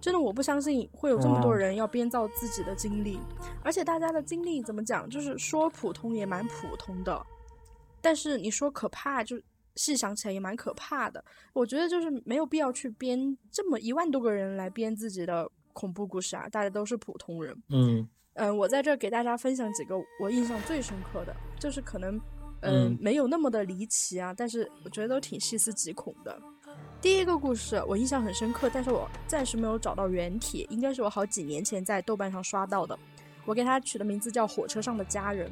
[0.00, 3.18] 真的我不相信会有这么多人要编造自己的经历，
[3.64, 7.20] 而且大家的经历怎么讲，就是说普通也蛮普通的，
[8.00, 9.40] 但是你说可怕就。
[9.76, 16.48] 细想起来也蛮可怕的，我觉得就是没有必要去编这么一万多个人来编自己的恐怖故事啊！
[16.48, 17.56] 大家都是普通人。
[17.68, 22.20] 嗯嗯，我在这给大家分享几个我印象最深刻的，就是可能
[22.62, 26.40] 嗯没有那么的离奇啊，但是我觉得都挺细思极恐的。
[27.00, 32.98] 第一个故事我印象很深刻，但是我暂时没有找到原帖，应该是我好几年前在豆瓣上刷到的。
[33.46, 35.50] 我给他取的名字叫《火车上的家人》，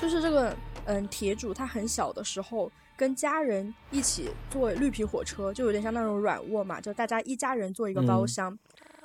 [0.00, 2.70] 就是这个嗯铁主他很小的时候。
[2.96, 8.56] 跟家人一起坐绿皮火车，就有点像那种软卧嘛，就大家一家人坐一个包厢。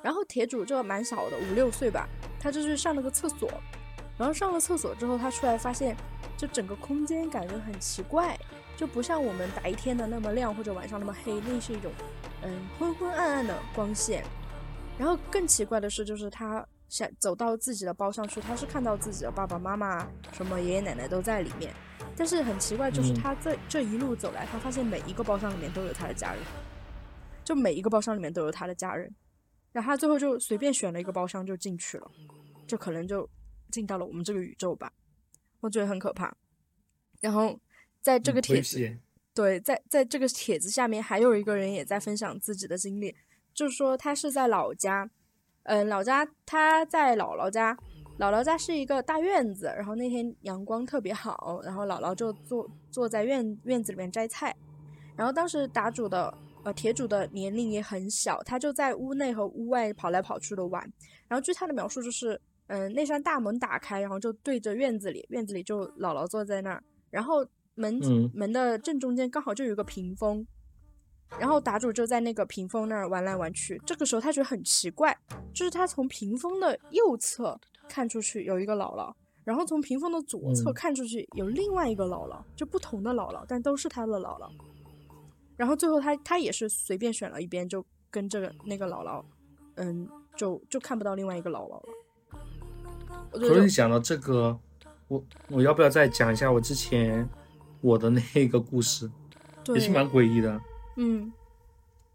[0.02, 2.08] 然后铁主就蛮小的，五六岁吧，
[2.40, 3.48] 他就去上了个厕所。
[4.18, 5.96] 然后上了厕所之后，他出来发现，
[6.36, 8.38] 就整个空间感觉很奇怪，
[8.76, 11.92] 就不像我们白天的那么亮或者晚上那么黑，那是一种
[12.42, 14.24] 嗯昏昏暗暗的光线。
[14.98, 21.72] 然后更奇怪的是，就是他想走到自己的包厢去，他是看到自己的爸爸妈妈、什么爷爷奶奶都在里面。
[22.14, 26.42] 但是很奇怪，就是他这这一路走来，他发现每一个包厢里面都有他的家人，
[27.42, 29.10] 就每一个包厢里面都有他的家人，
[29.72, 32.10] 然后他最后就随便选了一个包厢就进去了，
[32.66, 33.26] 就可能就
[33.70, 34.92] 进到了我们这个宇宙吧，
[35.60, 36.36] 我觉得很可怕。
[37.22, 37.58] 然后
[38.02, 38.98] 在这个帖子，
[39.32, 43.16] 对，在在这个帖子下面还有一个人也在分享自己的经历，
[43.54, 45.08] 就是说他是在老家，
[45.64, 47.76] 嗯，老家他在姥姥家。
[48.18, 54.54] 姥姥家是一个大院子，然后那天阳光特别好，然后姥姥就坐坐在院院子里面摘菜，
[55.16, 60.80] 然后当时打主的呃铁主的年龄也很小，他就在屋内和屋外跑来跑去的玩，
[61.26, 67.44] 然后据他的描述就是，嗯，那扇大门打开，然后就对着院子里，院子里就姥姥坐在那儿，然后
[67.74, 67.98] 门
[68.34, 70.46] 门的正中间刚好就有一个屏风，
[71.38, 75.16] 然后打主就在那个屏风那儿玩来玩去，这个时候他觉得很奇怪，
[75.52, 77.60] 就是他从屏风的右侧。
[77.88, 79.12] 看出去有一个姥姥，
[79.44, 84.48] 然后从屏风的左侧看出去有另外一个姥姥，就不同的姥姥，但都是他的姥姥。
[85.58, 89.22] 然后最后他他也是随便选了一边，就跟这个那个姥姥，
[89.74, 93.46] 嗯，就就看不到另外一个姥姥了。
[93.46, 94.58] 所以讲到这个，
[95.08, 97.28] 我我要不要再讲一下我之前
[97.82, 99.10] 我的那个故事，
[99.74, 100.58] 也是蛮诡异的。
[100.96, 101.32] 嗯，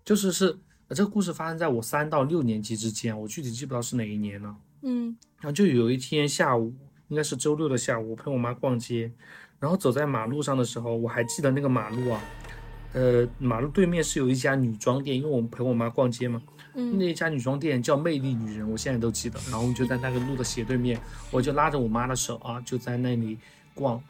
[0.05, 0.57] 就是是
[0.89, 4.55] 这个故事发生在我三到六年级之间，我具体记不到是哪一年了。
[4.83, 6.73] 嗯，然后就有一天下午，
[7.07, 9.11] 应该是周六的下午，我陪我妈逛街，
[9.59, 12.21] 然后走在马路上的时候，我还记得那个马路啊，
[12.93, 16.41] 呃，马路对面是有一家女装店，因为我们陪我妈逛街嘛，
[16.75, 19.39] 嗯那一家女装店叫魅力女人，我现在都记得。
[19.49, 20.99] 然后就在那个路的斜对面，
[21.31, 23.37] 我就拉着我妈的手啊，就在那里
[23.73, 24.01] 逛。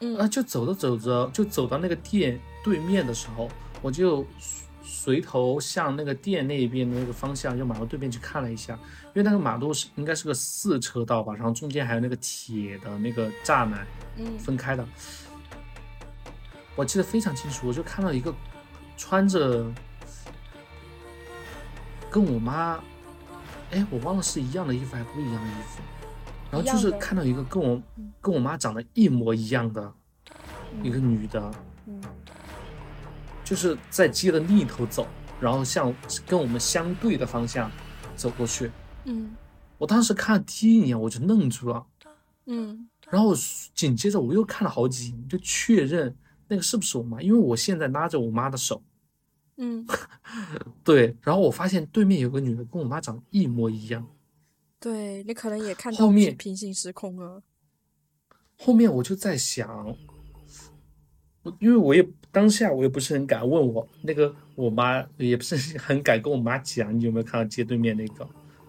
[0.00, 0.16] 嗯。
[0.18, 3.48] 啊，就走着走着，就走到那个店对面的时候，
[3.82, 4.26] 我就
[4.82, 8.74] 随头向那个店那边的那个方向，就马路对面去看了一下，
[9.06, 14.38] 因为那个马路是应该是个四车道吧，然后中间还有那个铁的那个栅栏嗯。
[14.38, 14.86] 分开的。
[16.74, 18.34] 我记得非常清楚，我就看到一个
[18.96, 19.64] 穿着
[22.10, 22.78] 跟我妈，
[23.70, 25.80] 哎，我忘了是一样的衣服还不一样的衣服，
[26.50, 29.92] 然后就是看到一个跟我嗯跟我妈长得一模一样的
[30.82, 31.52] 一个女的，
[31.86, 32.00] 嗯。
[33.44, 35.06] 就是在街的另一头走，
[35.40, 35.94] 然后向
[36.26, 37.70] 跟我们相对的方向
[38.16, 38.70] 走过去。
[39.04, 39.34] 嗯。
[39.78, 41.86] 我当时看第一眼我就愣住了，
[42.46, 42.88] 嗯。
[43.08, 43.32] 然后
[43.72, 46.16] 紧接着我又看了好几眼，就确认
[46.48, 48.82] 那个是不是我妈，因为我现在拉着我妈的手，
[49.58, 49.86] 嗯，
[50.82, 54.04] 对，然后我发现对面有个女的跟我妈长得一模一样，
[54.86, 57.42] 对你可能也看到后面平行时空了。
[58.56, 59.84] 后面我就在想，
[61.42, 68.28] 我因为我也当下我也不是很敢问我那个我妈，也不是 很敢跟我妈讲你有没有看到街对面那个，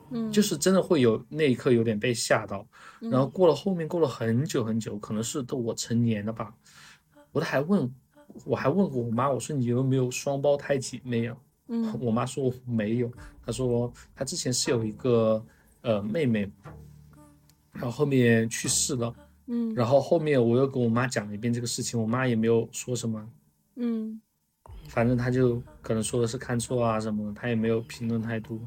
[0.10, 2.68] 嗯，就是真的会有那一刻有点被吓到，
[3.02, 6.52] 嗯然后过了后面过了很久很久，可能是都我成年了吧，
[7.32, 7.94] 我都还问，
[8.44, 11.38] 我还问过我妈，我说你有没有双胞胎姐妹啊？
[11.68, 13.12] 嗯我妈说没有，
[13.46, 15.46] 她说她之前是有一个
[15.82, 16.50] 呃妹妹，
[17.74, 19.14] 然后后面去世了。
[19.50, 23.30] 嗯然后后面我又跟我妈讲了一遍这个事情，我妈也没有说什么，
[23.76, 24.20] 嗯
[24.90, 28.60] 反正她就可能说的是看错啊什么的，她也没有评论太多。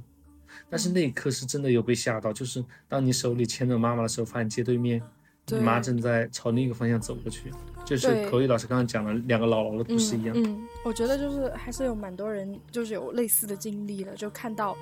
[0.68, 5.02] 但是那一刻是真的有被吓到，就是当你手里牵着妈妈的时候，发现街对面
[5.48, 7.52] 你妈正在朝另一个方向走过去，
[7.84, 10.34] 就是口语老师刚刚讲的两个姥姥的故事一样。
[10.36, 10.44] 嗯。
[10.44, 14.76] 嗯，我觉得就是还是有蛮多人就是有类似的经历的，就看到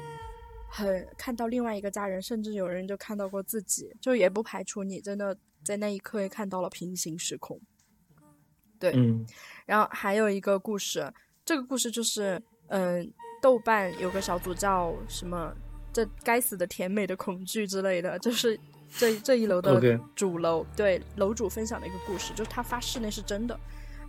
[0.68, 7.60] 很看到另外一个家人，甚至有人就看到过自己，就也不排除你真的在那一刻也看到了平行时空。
[8.78, 9.26] 对，嗯。
[9.66, 11.12] 然后还有一个故事，
[11.44, 15.52] 这个故事就是，嗯、豆瓣有个小组叫什么
[15.92, 18.58] “这该死的甜美的恐惧”之类的，就是
[18.96, 23.58] 这这一楼的主楼对楼主分享的一个故事，就是他发誓那是真的，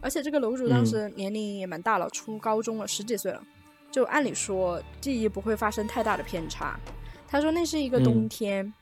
[0.01, 3.43] 而且这个楼主当时年龄也蛮大了，初高中了，十几岁了，
[3.91, 6.79] 就按理说记忆不会发生太大的偏差。
[7.27, 8.73] 他说那是一个冬嗯天。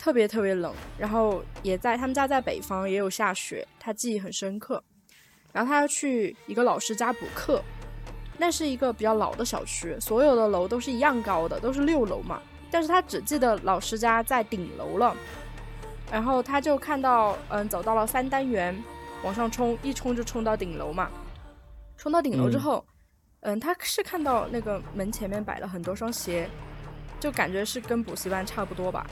[0.00, 4.80] 特别特别冷，然后也在他们家在北方，也有下雪，他记忆很深刻。
[5.52, 7.60] 然后他要去一个老师家补课，
[8.36, 12.40] 那是一个比较老的小区，所有的楼都是一样高的，都是六楼嘛。
[12.70, 15.16] 但是他只记得老师家在顶楼了，
[16.12, 18.80] 然后他就看到，嗯，走到了三单元，
[19.24, 21.10] 往上冲，一冲就冲到顶楼嘛。
[21.96, 22.84] 冲到顶楼之嗯后，
[23.40, 26.48] 嗯，他是看到那个门前面摆了很多双鞋，
[27.20, 29.06] 就感觉是跟补习班差不多吧。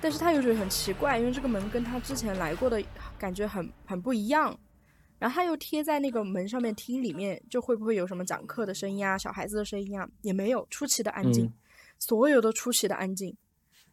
[0.00, 2.82] 但是他又觉得很奇怪，因为这个门跟他之前来过的
[3.18, 4.56] 感觉很很不一样。
[5.18, 10.06] 然后他又贴在那个门上面听里面，就会不会有什么讲课的声音啊、小孩子的声音啊？
[10.20, 11.52] 也没有，出奇的安静，嗯
[11.98, 13.34] 所有都出奇的安静。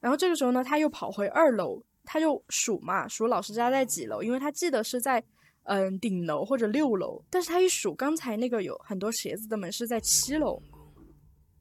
[0.02, 5.24] 然后这个时候呢，他又跑回二楼，他就数嘛，数老师家在几楼，因为他记得是在
[5.72, 10.62] 嗯顶楼或者六楼，但是他一数，刚才那个有很多鞋子的门是在七楼。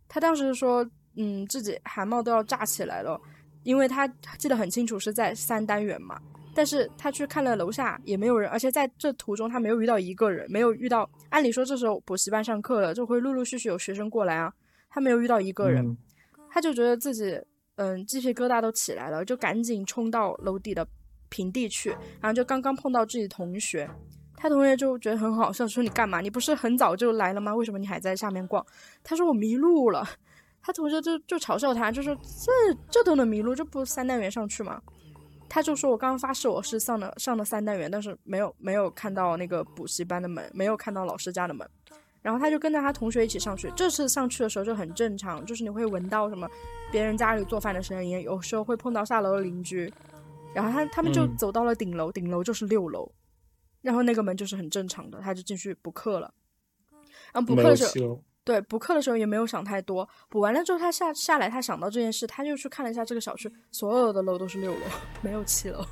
[0.09, 0.85] 他当时说，
[1.17, 3.21] 嗯，自己汗毛都要炸起来了，
[3.63, 6.21] 因为他记得很清楚是在三单元嘛。
[6.53, 11.09] 但是他去看了楼下也没有人，而且在这途中他没有遇到一个人，没有遇到。
[11.29, 14.53] 按理说这时候补习班上课了，就会陆陆续续有学生过来啊，
[14.89, 15.97] 他没有遇到一个人，嗯
[16.51, 17.41] 他就觉得自己
[17.77, 20.85] 嗯鸡皮疙瘩都起来了，就赶紧冲到楼底的
[21.31, 21.91] 平地去，
[22.21, 23.89] 然后就刚刚碰到自己同学，
[24.37, 26.21] 他同学就觉得很好笑，说你干嘛？
[26.21, 27.55] 你不是很早就来了吗？
[27.55, 28.65] 为什么你还在下面逛？
[29.03, 30.07] 他说我迷路了。
[30.63, 32.53] 他同学就就嘲笑他，就说这
[32.91, 34.79] 这都能迷路，这不三单元上去吗？
[35.49, 41.67] 他就说我刚刚发誓我是上了上了三单元，但是没有没有看到那个补习班的门，没有看到老师家的门。
[42.21, 43.73] 然后他就跟着他同学一起上去。
[43.75, 46.47] 这次上去的时候就很正常，就是你会闻到什么
[46.93, 49.91] 别人家里做饭的声音，有时候会碰到下楼的邻居。
[50.55, 53.11] 然后他他们就嗯走到了顶楼，顶楼就是六楼，
[53.83, 56.33] 然后那个门就是很正常的，他就进去补课了。
[57.33, 60.09] 然后补课的时候，对，补课的时候也没有想太多。
[60.29, 64.81] 补完了之后，他下下来，他想到这件事，他就去看了一下这个小区，所有的楼都是六楼，
[65.23, 65.85] 没有七楼。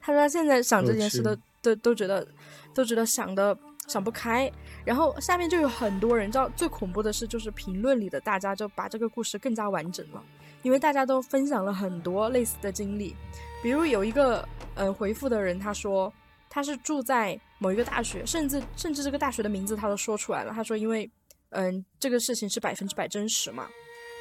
[0.00, 2.26] 他说他现在想这件事有都都都觉得
[2.72, 3.56] 都觉得想的
[3.88, 4.50] 想不开。
[4.84, 10.22] 然后下面就有很多人，知道最恐怖的是，就是评论里的大家就把这个故事更加完整了，
[10.64, 13.14] 因为大家都分享了很多类似的经历。
[13.62, 16.12] 比如有一个呃回复的人，他说
[16.50, 20.52] 他是住在某一个大学，甚至甚至这个大学的名字他都说出来了。
[20.52, 21.08] 他说，因为
[21.50, 23.68] 嗯，这个事情是百分之百真实嘛。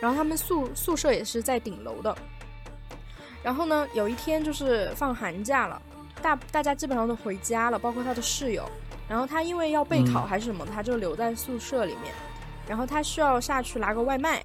[0.01, 2.15] 然后他们宿宿舍也是在顶楼的。
[3.41, 5.81] 然后呢，有一天就是放寒假了，
[6.21, 8.69] 大大家基本上都回家了，包括他的室友。
[9.07, 12.13] 然后他因为要备考还是什么，他就留在宿舍里面。
[12.67, 14.43] 然后他需要下去拿个外卖。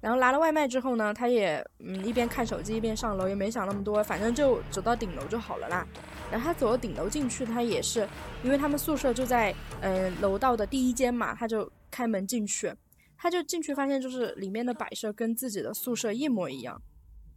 [0.00, 5.86] 然后拿了外卖之后呢，他也嗯一边看手机一边上楼，也没想那么多，反正就走到顶楼就好了啦。
[6.30, 8.06] 然后他走到顶楼进去，他也是
[8.42, 12.72] 因为他们宿舍就在嗯楼道的第一间嘛，他就开门进去，
[13.16, 16.80] 他就进去发现就是里面的摆设跟自己的宿舍一模一样，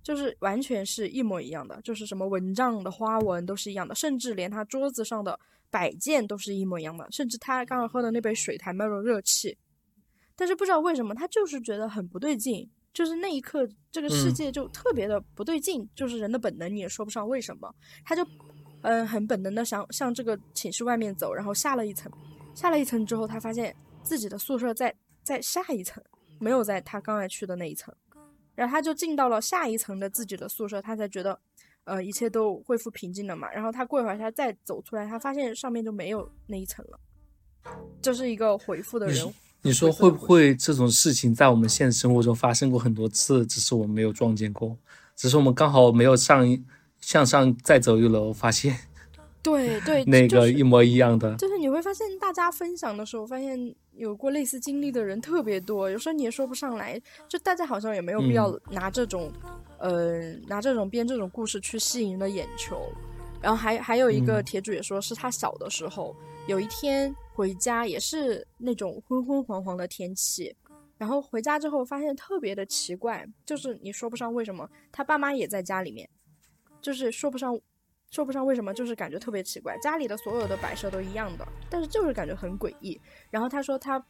[0.04, 5.40] 就是完全是一模一样的，就是什么蚊帐的花纹都是一样的，甚至连他桌子上的
[5.72, 9.58] 摆件都是一模一样的，甚至他刚刚喝的那杯水还冒着热气。
[10.40, 17.70] 但是不知道为什么，他就是觉得很不对劲，就是那一刻这个世界就特别的不对劲，就是人的本能你也说不上为什么，
[18.06, 18.26] 他就，
[18.84, 22.10] 嗯，很本能的想向这个寝室外面走，然后下了一层，
[22.56, 26.02] 下了一层之后，他发现自己的宿舍在在下一层，
[26.40, 27.94] 没有在他刚才去的那一层，
[28.56, 31.38] 然后他就进到了下一层的自己的宿舍，他才觉得，
[31.84, 33.52] 呃，一切都恢复平静了嘛。
[33.52, 37.00] 然后他过一会儿他再走出来，他发现上面就没有那一层了，
[38.02, 39.34] 这是一个回复的人。
[39.62, 44.78] 你说会不会这种事情在我们现实生活中发生过很多次，只是我们没有撞见过，
[45.18, 46.46] 只是我们刚好没有上
[47.02, 48.78] 向上再走一楼，发现
[49.44, 51.36] 对对 那个一模一样的。
[51.36, 56.98] 就是你会发现，大家分享的时候，发现有过类似经历的人特别多，有时候你也说不上来，
[57.28, 59.30] 就大家好像也没有必要拿这种，
[59.78, 62.82] 呃，拿这种编这种故事去吸引的眼球。
[63.42, 66.16] 然后还还有一个铁主也说是他小的时候
[66.48, 67.14] 有一天。
[67.40, 70.54] 回家也是那种昏昏黄黄的天气，
[70.98, 76.10] 然后回家之后发现特别的奇怪，就是你说不上为什么，他爸妈也在家里面，
[76.82, 77.58] 就是说不上，
[78.12, 79.78] 说不上为什么，就是感觉特别奇怪。
[79.78, 83.00] 家里的所有的摆设都一样的，但是就是感觉很诡异。
[83.32, 84.06] 然后他说他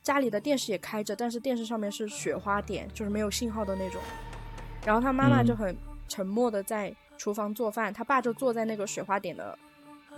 [0.00, 4.00] 家里的电视也开着，但是电视上面是雪花点，就是没有信号的那种。
[4.86, 5.76] 然后他妈妈就很
[6.06, 9.58] 沉默的在厨房做饭，他爸就坐在那个雪花点的。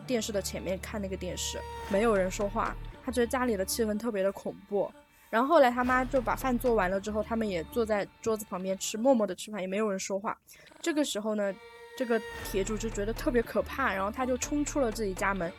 [0.07, 2.75] 电视的前面看那个电视，没有人说话，
[3.05, 4.91] 他觉得家里的气氛特别的恐怖。
[5.29, 10.37] 然后后来他妈就把饭做完了之后，他们也坐在桌子旁边吃，默默的吃饭，也没有人说话。
[10.81, 11.55] 这个时候呢，
[11.97, 15.53] 这个铁柱就觉得特别可怕，然后他就冲出了自己家门，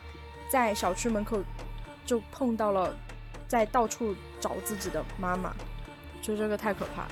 [0.50, 1.40] 在小区门口
[2.04, 2.94] 就碰到了，
[3.48, 5.54] 在到处找自己的妈妈，
[6.20, 7.06] 就这个太可怕。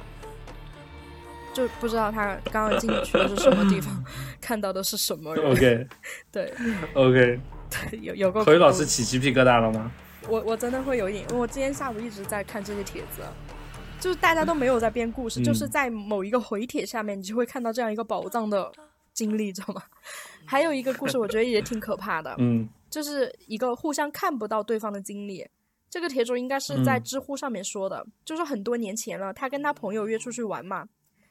[1.52, 4.04] 就不知道他刚刚进去的是什么地方，
[4.40, 5.50] 看到的是什么人。
[5.50, 5.86] OK，
[6.30, 6.52] 对
[6.94, 7.40] ，OK，
[7.90, 8.44] 对，有有个。
[8.44, 9.90] 何宇老师起鸡皮疙瘩了吗？
[10.28, 13.22] 我我真的会有一点，我今天下午一直在看这些帖子，
[13.98, 18.70] 就是大家都没有在编故事，就是在某一个回帖下面，你就会看到这样一个宝藏的
[19.12, 19.82] 经历，知道吗？
[20.44, 25.46] 还有一个故事，我觉得也挺可怕的，嗯，就是一个互相看不到对方的经历。
[25.88, 30.86] 这个帖主应该是在知乎上面说的，就是很多年前了，他跟他朋友约出去玩嘛。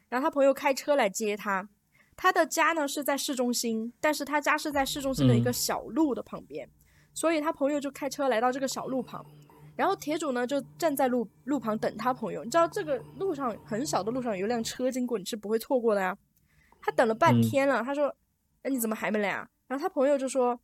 [0.10, 1.70] 然后他朋友开车来接他，
[2.16, 6.70] 他的家呢是在市中心，但是他家是在市中心的一个小路的旁边，
[7.14, 9.26] 所以他朋友就开车来到这个小路旁，
[9.76, 12.44] 然后铁主呢就站在路路旁等他朋友。
[12.44, 16.18] 你知道这个路上很小的路上有辆车经过，你是不会错过的呀。
[16.82, 18.14] 他等了半天了，他说
[18.64, 20.60] ：“哎，你怎么还没来啊？”然后他朋友就说：“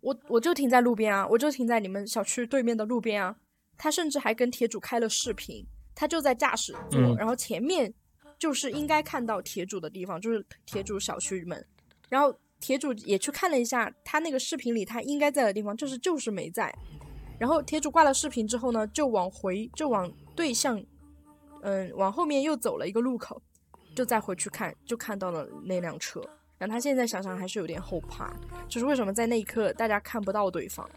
[0.00, 3.36] 我我就停在路边啊，我就停在你们小区对面的路边啊。”
[3.78, 7.94] 他甚至还跟铁主开了视频，他就在驾驶座，然后前面。
[8.38, 11.66] 就是应该看到铁主的地方，就是铁主小区门，
[12.08, 16.72] 然后铁主也去看了一下他那个视频里他应该在的地方，就是就是没在。
[17.38, 20.80] 然后铁主挂了视频之后呢，就往回就往对向，
[21.62, 23.42] 嗯，往后面又走了一个路口，
[23.94, 26.20] 就再回去看，就看到了那辆车。
[26.58, 28.32] 然后他现在想想还是有点后怕，
[28.68, 30.88] 就是为什么在那一刻大家看不到对方？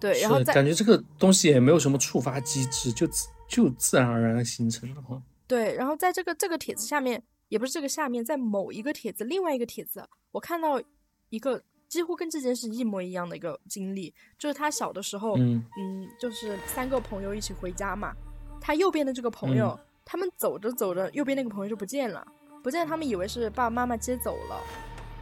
[0.00, 3.08] 对，然后感觉这个东西也没有什么触发机制，就。
[3.48, 5.22] 就自然而然的形成了哈。
[5.46, 10.80] 对，然后在这个这个帖子下面，也不是这个下面，在某一个帖子，另外一个帖子，我看到
[11.28, 18.14] 一个几乎跟这件事一模一样的一个经历，就是他小的时候，嗯嗯，就是三个朋友一起回家嘛，
[18.60, 22.26] 他右边的这个朋友，他们走着走着，右边那个朋友就不见了，
[22.62, 24.60] 不见，他们以为是爸爸妈妈接走了，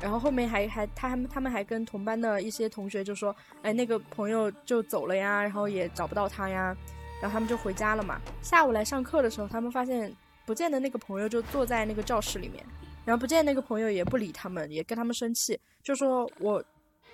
[0.00, 6.74] 然后后面还还他还他们还跟同班的一些同学就说，哎，那个朋友就走了呀，然后也找不到他呀。
[7.22, 8.20] 然后他们就回家了嘛。
[8.42, 10.12] 下午来上课的时候，他们发现
[10.44, 12.62] 不见的那个朋友就坐在那个教室里面，
[13.04, 16.62] 然后不见那个朋友也不理他们，也跟他们生气，就说我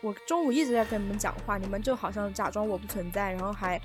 [0.00, 3.80] 我中午一直在跟你们讲话，你们就好像假装我不存在，然后还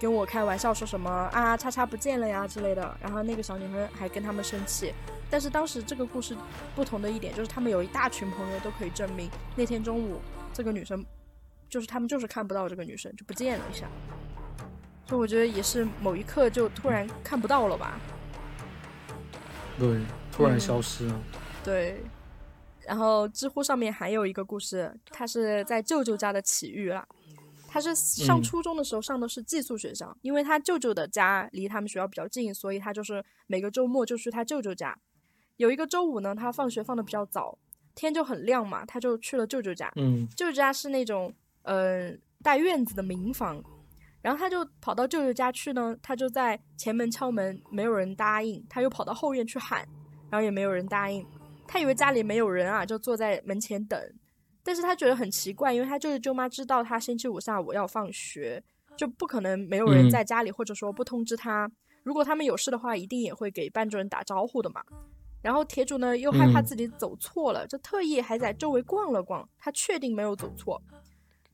[0.00, 2.96] 跟我开玩笑说什么啊，叉叉不见了呀之类的。
[3.02, 4.94] 然后那个小女孩还跟他们生气。
[5.28, 6.36] 但是当时这个故事
[6.74, 10.20] 不同的一点就是，他们有一大群朋友都可以证明，那天中午
[10.52, 11.04] 这个女生
[11.68, 13.88] 就是他们就是看不到这个女生就不见了一下。
[15.06, 18.00] 所以我觉得也是某一刻就突然看不到了吧。
[19.78, 20.00] 对，
[20.32, 21.22] 突然消失了。
[21.64, 22.02] 对。
[22.86, 27.04] 然后知乎上面还有一个故事，他是在舅舅家的奇遇了。
[27.68, 34.96] 他是上初中的时候上的是寄宿学校，因为他舅舅的家离他们学校比较近，所以他就是每个周末就去他舅舅家。
[35.56, 37.58] 有一个周五呢，他放学放的比较早，
[37.96, 39.92] 天就很亮嘛，他就去了舅舅家。
[39.96, 43.60] 嗯，舅舅家是那种嗯带院子的民房，
[44.26, 49.86] 然后他就跑到舅舅家去呢，他就在前门敲门，没有人答应，他又跑到后院去喊，
[50.28, 51.24] 然后也没有人答应，
[51.64, 53.96] 他以为家里没有人啊，就坐在门前等。
[54.64, 58.60] 但是他觉得很奇怪，因为他舅舅舅妈知道他星期五下午要放学，
[58.96, 61.70] 就不可能没有人在家里，或者说不通知他。
[62.02, 64.82] 如果他们有事的话，一定也会给班主任打招呼的嘛。
[65.40, 70.82] 然后铁主呢又害怕自己走错了，就特意还在周围逛了逛，他确定没有走错。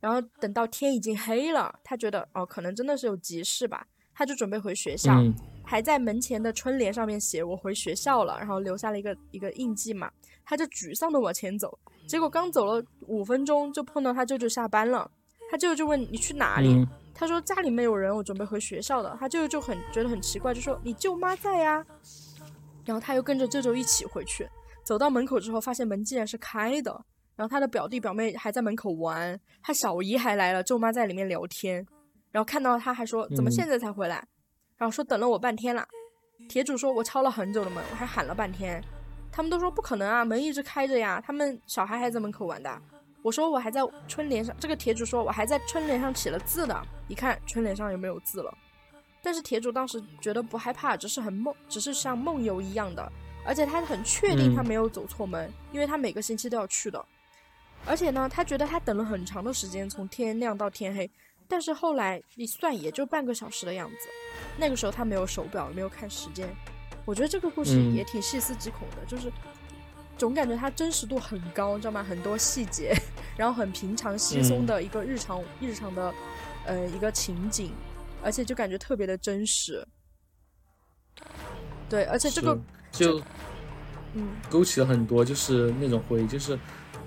[0.03, 5.23] 然后等到天已经黑了，他觉得哦，可能真的是有急事吧，他就准备回学校，
[5.65, 10.11] 还在门前的春联上面写我回学校了，然后留下了一个一个印记嘛。
[10.45, 11.79] 他就沮丧的往前走。
[12.09, 15.09] 结果刚走了五分钟，就碰到他舅舅下班了。
[15.49, 16.85] 他舅舅就问你去哪里？
[17.15, 19.17] 他说家里没有人，我准备回学校的。
[19.21, 21.87] 他舅舅就很觉得很奇怪，就说你舅妈在呀。
[22.85, 24.49] 然后他又跟着舅舅一起回去。
[24.83, 27.05] 走到门口之后，发现门竟然是开的。
[27.35, 31.87] 然后他的表弟表妹还在门口玩，他小姨还来了，舅妈在里面聊天。
[32.31, 34.27] 然后看到他还说怎么现在才回来？
[34.77, 35.87] 然后说等了我半天了。
[36.49, 38.83] 铁主说我敲了很久的门，我还喊了半天。
[39.31, 41.23] 他们都说不可能啊，门一直开着呀。
[41.25, 42.83] 他们小孩还在门口玩的。
[43.23, 46.83] 我说我还在春联上，这个铁主说我还在春联上起了字的。
[47.09, 48.53] 一看春联上也没有字了。
[49.23, 53.11] 但是铁主当时觉得不害怕，只是很梦，只是像梦游一样的。
[53.45, 57.05] 而且他很确定他没有走错门，因为他每个星期都要去的。
[57.87, 61.11] 而且呢，他觉得他等了很长的时间，从天亮到天黑。
[61.49, 64.09] 但是后来一算，也就半个小时的样子。
[64.57, 66.49] 那个时候他没有手表，没有看时间。
[67.05, 69.31] 我觉得这个故事也挺细思极恐的，就是
[70.17, 72.03] 总感觉它真实度很高，知道吗？
[72.03, 72.95] 很多细节，
[73.37, 76.15] 然后很平常稀松的一个日常日常的
[76.65, 77.73] 呃一个情景，
[78.23, 79.87] 而且就感觉特别的真实。
[81.91, 82.59] 对，而且这个
[82.93, 83.21] 就
[84.15, 86.57] 嗯勾起了很多就是那种回忆，就是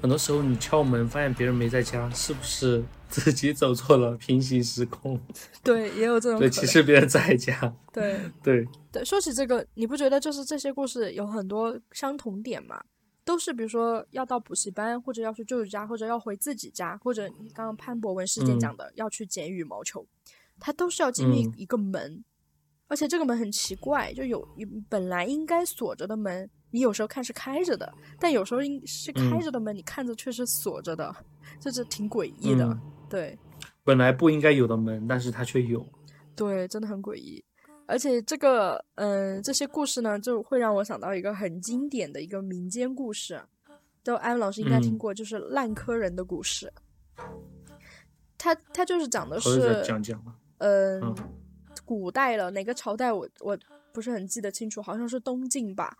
[0.05, 5.19] 很多时候你敲门发现别人没在家，是不是 自己走错了平行时空？
[5.63, 6.37] 对，也有这种。
[6.39, 7.75] 对，其实别人在家。
[7.91, 8.63] 对对。
[8.91, 12.79] 对，说起这个，你不觉得就是这些故事有很多相同点吗？
[13.23, 20.05] 都是比如说要到补习班，或者要去舅舅家，或者要回自己家，或者你刚刚潘博文事件讲的要去捡羽毛球，
[20.59, 22.23] 他都是要经历一个门，
[22.87, 31.15] 而且这个门很奇怪，就有一本来应该锁着的门，你有时候看是开着的，但有时候应是开着的门，你看着却是锁着的，
[31.59, 32.77] 就是挺诡异的。
[33.09, 33.37] 对，
[33.83, 35.85] 本来不应该有的门，但是它却有。
[36.35, 37.43] 对，真的很诡异。
[37.87, 43.39] 而且这个，嗯，这些故事呢，就会让我想到一个很经典的一个民间故事，
[44.03, 46.73] 都安老师应该听过，就是烂柯人的故事。
[48.37, 50.19] 他他就是讲的是，讲讲
[50.57, 51.15] 嗯，
[51.85, 53.57] 古代了哪个朝代我我
[53.93, 55.95] 不是很记得清楚，好像是东晋吧。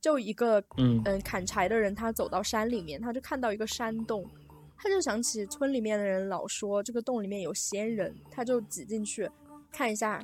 [0.00, 4.28] 就一个嗯嗯砍柴的人，他走到山里面，他就看到一个山洞，
[4.76, 9.30] 他就想起村里面的人老说这个洞里面有仙人，他就挤进去
[9.72, 10.22] 看一下。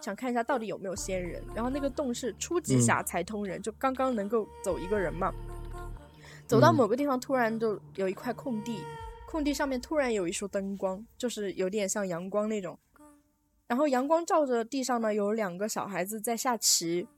[0.00, 5.32] 想看一下到底有没有仙人，然后那个洞是初级下才通人，就刚刚能够走一个人嘛。
[6.44, 8.80] 走到某个地方，突然就有一块空地，
[9.28, 12.76] 空地上面突然有一束灯光，就是有点像阳光那种。
[13.72, 17.08] 然后阳光照着地上呢，有两个小孩子在下棋。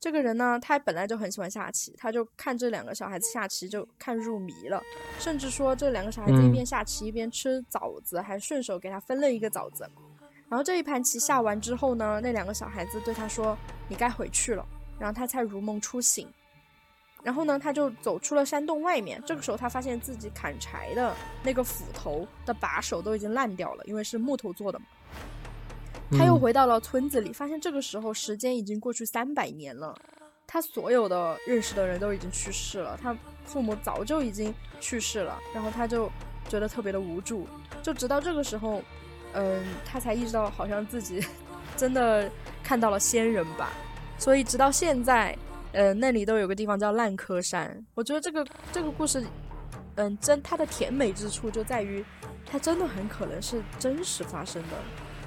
[0.00, 4.82] 这个人呢，他本来就很喜欢下棋，他就看这两个小孩子下棋就看入迷了，
[5.18, 9.86] 甚至说这两个小孩子一边下棋一边吃枣子，还顺手给他分了一个枣子。
[10.48, 13.54] 然后这一盘棋下完之后呢，那两个小孩子对他说
[13.86, 14.66] ：“你该回去了。”
[14.98, 16.26] 然后他才如梦初醒。
[17.22, 19.22] 然后呢，他就走出了山洞外面。
[19.26, 21.14] 这个时候，他发现自己砍柴的
[21.44, 24.86] 那个斧头的把手都已经烂掉了，因为是木头做的嘛。
[26.16, 29.94] 他又回到了村子里，发现这个时候时间已经过去三百年了。
[30.46, 35.38] 他所有的认识的人都已经去世了，他父母早就已经去世了。
[35.54, 36.10] 然后他就
[36.48, 37.46] 觉得特别的无助，
[37.82, 38.82] 就直到这个时候。
[39.34, 41.24] 嗯，他才意识到好像自己
[41.74, 42.30] 真的
[42.62, 43.70] 看到了仙人吧，
[44.18, 45.34] 所以直到现在，
[45.72, 47.82] 呃，那里都有个地方叫烂柯山。
[47.94, 49.24] 我觉得这个这个故事，
[49.94, 52.04] 嗯，真它的甜美之处就在于，
[52.44, 54.76] 它真的很可能是真实发生的。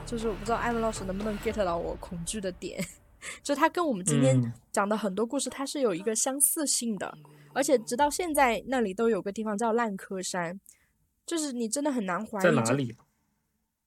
[0.06, 2.80] 就是我不知道艾文老师能不能 get 到我恐惧的点，
[3.42, 4.54] 就他跟我们今天嗯。
[4.72, 7.18] 讲的很多故事，它是有一个相似性的，
[7.54, 10.60] 而且直到现在那里都有个地方叫烂柯山，
[11.26, 12.96] 就是你真的很难怀疑在哪里？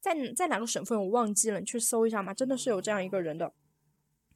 [0.01, 3.53] 在在哪个省份我忘记了，你去搜一下嘛，真的是有这样一个人的，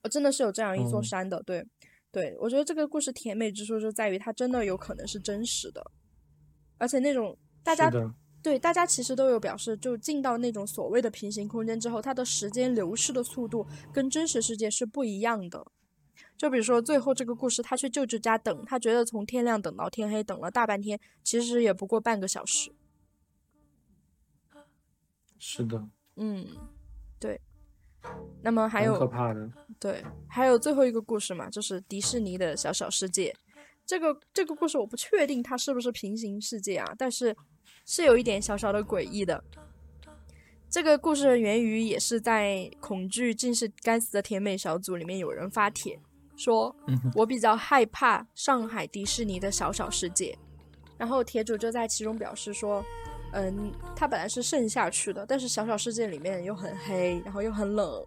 [0.02, 1.02] 我，真的是有这样一座哦。
[1.02, 1.66] 山的，对
[2.10, 5.90] 对，我觉得这个故事甜美之处就在于它真的有可能是真实的，
[6.76, 7.90] 而且那种大家
[8.42, 15.64] 对大家其实都有表示，就进到那种所谓的平行空间之后，它的时间流逝的速度跟真实世界是不一样的。
[16.36, 22.72] 就比如说最后这个故事，他去舅舅家等，他觉得从天亮等到天黑，等了大半天，其实也不过半个小时。
[25.38, 26.46] 是的，嗯，
[27.20, 27.40] 对。
[28.42, 29.48] 那么还有可有怕的。
[29.78, 33.32] 对，还有最后一个故事嘛，就是迪士尼的小小世界。
[33.86, 37.36] 这个这个故事我不确定它是不是平行世界啊，但是
[37.84, 39.42] 是有一点小小的诡异的。
[40.68, 46.00] 这个故事源于也是在恐惧竟是该死的甜美小组里面有人发帖
[46.36, 46.74] 说，
[47.14, 50.36] 我比较害怕上海迪士尼的小小世界。
[50.96, 52.82] 然后铁主就在其中表示说，
[53.32, 58.02] 嗯，他本来是盛夏去的，但是小小世界里面又很黑，然后又很冷，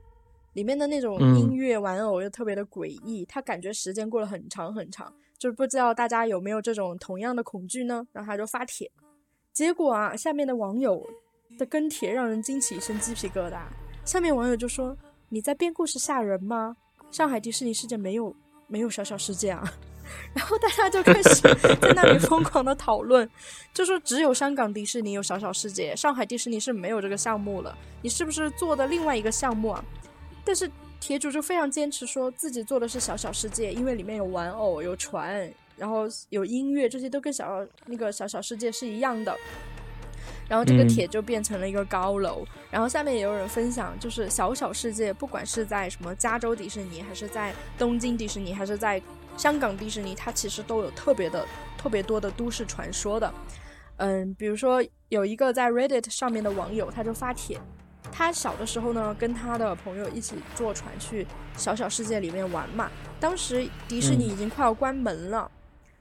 [0.54, 8.08] 里面的那种嗯音乐玩偶又特别的诡异，他感觉时间过了很长很长，就是不知道大家有没有这种同样的恐惧呢？
[8.12, 8.90] 然后他就发帖，
[9.56, 11.02] 结果啊，下面的网友
[11.58, 13.62] 的跟帖让人惊起一身鸡皮疙瘩。
[14.04, 14.98] 下面网友就说
[15.30, 16.76] ：“你在编故事吓人吗？
[17.10, 18.36] 上海迪士尼世界没有
[18.68, 19.64] 没有小小世界啊！”
[20.36, 21.42] 然后大家就开始
[21.80, 23.28] 在那里疯狂的讨论，
[23.74, 27.74] 就说只有香港迪士尼有小小世界，上海迪士尼是没有这个项目了。
[28.02, 29.82] 你是不是做的另外一个项目啊？
[30.44, 39.36] 但是铁主就非常坚持说自己做的是小小世界，因为里面有玩偶、有船，然后有音乐，这些都跟小那个小小世界是一样的。
[40.48, 49.02] 然后这个铁就变成了一个高楼，然后下面也有人分享，就是小小世界，不管是在什么加州迪士尼，还是在东京迪士尼，还是在
[49.36, 51.44] 香港迪士尼，它其实都有特别的、
[51.78, 53.34] 特别多的都市传说的。
[53.98, 57.60] 嗯，比如说有一个在 Reddit 上面的网友，他就发帖，
[58.12, 61.26] 他小的时候呢，跟他的朋友一起坐船去
[61.58, 62.92] 小小世界里面玩嘛。
[63.20, 65.50] 当时迪士尼嗯已经快要关门了，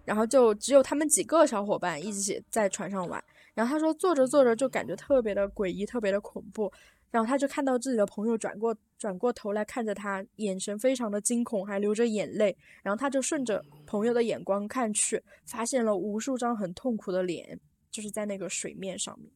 [0.04, 3.22] 然后就只有他们几个小伙伴一起在船上玩。
[3.54, 6.72] 然后他说，坐着坐着就感觉特别的诡异，特别的恐怖。
[7.10, 12.56] 然后他就看到自己的朋友转过转过头来看着他，眼神非常的惊恐，还流着眼泪。
[12.82, 17.60] 然后他就顺着朋友的眼光看去，发现了无数张很痛苦的脸，
[17.92, 19.30] 就是在那个水面上面。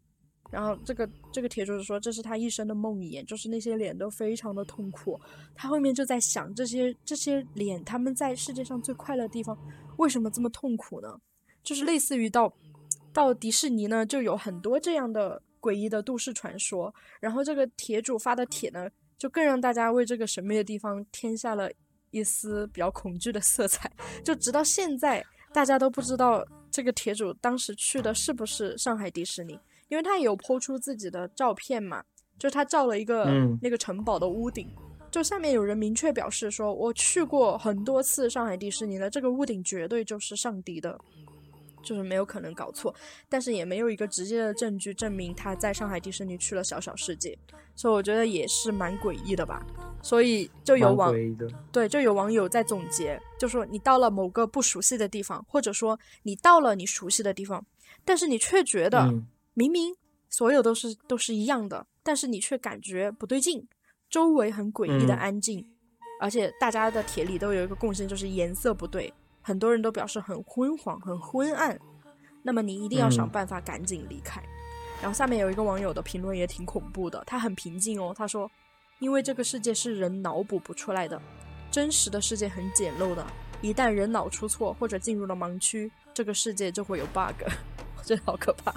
[0.50, 5.20] 然后这个这个铁柱就说，这是他一生的梦魇，就是那些脸都非常的痛苦。
[5.54, 9.56] 他后面就在想，这些这些脸，他们在世界上最快乐的地方，
[9.98, 11.08] 为什么这么痛苦呢？
[11.62, 12.52] 就是类似于到
[13.12, 16.92] 到迪士尼呢，就有很多这样的诡异的都市传说。
[17.20, 18.88] 然后这个铁主发的帖呢，
[19.18, 21.70] 就更让大家为这个神秘的地方添下了
[22.10, 23.90] 一丝比较恐惧的色彩。
[24.24, 32.02] 就直到现在，大家都不知道这个铁主当时去的是不是上海迪士尼，因为他也有抛出自己的照片嘛，
[32.38, 34.72] 就是他照了一个、嗯那个城堡的屋顶。
[35.10, 40.98] 就下面有人明确表示说，我去过很多次上海迪士尼了，这个屋顶绝对就是上迪的，
[41.82, 42.94] 就是没有可能搞错。
[43.28, 47.36] 但是也没有一个直接的证据证明他在上海迪士尼去了小小世界，
[47.74, 49.66] 所以我觉得也是蛮诡异的吧。
[50.02, 51.12] 所以就有网。
[51.72, 57.64] 对，就有网友在总结，就说你到了某个不熟悉的地方，或者说你到了你熟悉的地方，
[58.04, 59.96] 但是你却觉得嗯明明
[60.28, 63.66] 所有都是都是一样的，但是你却感觉不对劲，
[64.10, 65.64] 周围很诡异的嗯安静，
[66.20, 71.78] 而且大家的帖里都有一个共性，就是颜色不对，很多人都表示很昏黄、很昏暗。
[72.42, 74.42] 那么你一定要想嗯办法赶紧离开。
[75.00, 78.50] 然后下面有一个网友的评论也挺恐怖的，他很平静哦，他说
[78.98, 81.20] ：“因为这个世界是人脑补不出来的，
[81.70, 83.24] 真实的世界很简陋的，
[83.60, 87.42] 一旦人脑出错或者进入了盲区，这个世界就会有 bug。
[87.96, 88.74] ”我觉得好可怕。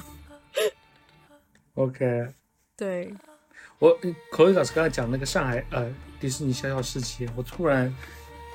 [1.75, 2.27] OK，
[2.75, 3.11] 对，
[3.81, 3.97] 我
[4.29, 7.91] 口语老师刚才讲那个上海呃迪士尼小小世界，我突然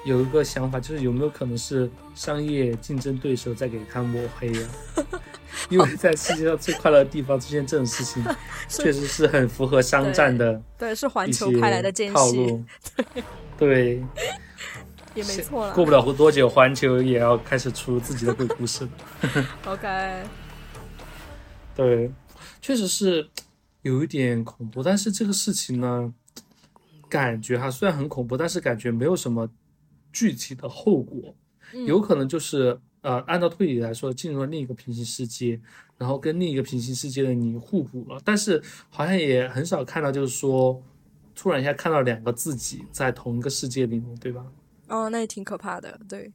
[0.05, 4.71] 有一个想法，就是有没有可能是商业竞争对手在给他抹黑啊？
[5.69, 8.25] 因为在世界上最快乐的地方出现这种事情，
[8.71, 12.65] 确实是很符合商战的对，是环球派来的奸细，套路。
[13.59, 14.01] 对，
[15.17, 15.75] 也没错了。
[15.75, 19.47] 过不了多久，环球也要开始出自己的鬼故事了。
[19.67, 20.23] OK，
[21.75, 22.13] 对，
[22.63, 23.29] 确实是
[23.87, 26.13] 有一点恐怖，但是这个事情呢，
[27.09, 29.49] 感觉哈虽然很恐怖，但是感觉没有什么
[30.13, 31.33] 具体的后果，
[31.87, 35.61] 有可能就是呃，按照推理来说，进入了另一个平行世界，
[35.97, 38.61] 然后跟另一个平行世界的你互补了，但是
[38.91, 40.83] 好像也很少看到就是说
[41.37, 44.45] 突然一下看到两个自己在同一个世界里面，对吧？
[44.89, 46.01] 哦，那也挺可怕的。
[46.09, 46.33] 对，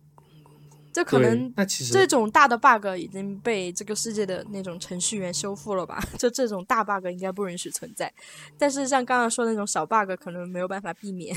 [0.94, 6.04] 这可能那其实这种大的 bug 已经被这个世界的那种程序员修复了吧？
[6.20, 8.14] 就这种大 bug 应该不允许存在，
[8.58, 11.36] 但是像刚刚说的那种小 bug 可能没有办法避免。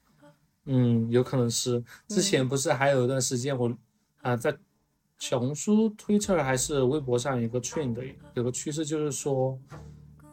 [0.66, 1.82] 嗯，有可能是。
[2.08, 3.76] 之前不是还有一段时间我
[4.20, 4.56] 啊、在
[5.18, 7.96] 小红书、推特还是微博上有个 trend
[8.34, 9.58] 有个趋势，就是说，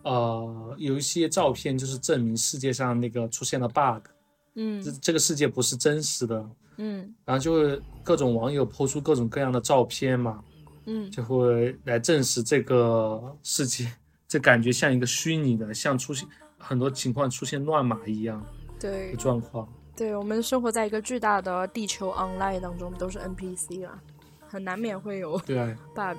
[0.03, 4.07] 呃，有一些照片就是证明世界上那个出现了 bug，
[4.55, 4.79] 嗯。
[4.83, 6.47] 这这个世界不是真实的，
[6.81, 10.41] 嗯然后就会各种网友抛出各种各样的照片嘛，
[10.85, 13.91] 嗯就会来证实这个世界，
[14.27, 16.27] 这感觉像一个虚拟的，像出现
[16.57, 18.43] 很多情况出现乱码一样
[18.79, 19.67] 对的状况。
[19.95, 24.01] 对，我们生活在一个巨大的地球 online 当中，都是 NPC 啊，
[24.47, 26.17] 很难免会有对啊， bug。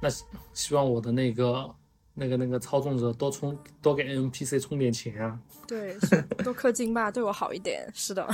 [0.00, 0.24] 那希
[0.54, 1.68] 希望我的那个
[2.14, 7.88] 那个那个操纵者多充多给 NPC 充点钱啊，对，是多氪金吧， 对我好一点。
[7.94, 8.26] 是的，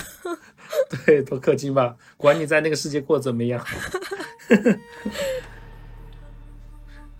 [1.04, 3.64] 对，多氪金吧，管你在那个世界过怎么样。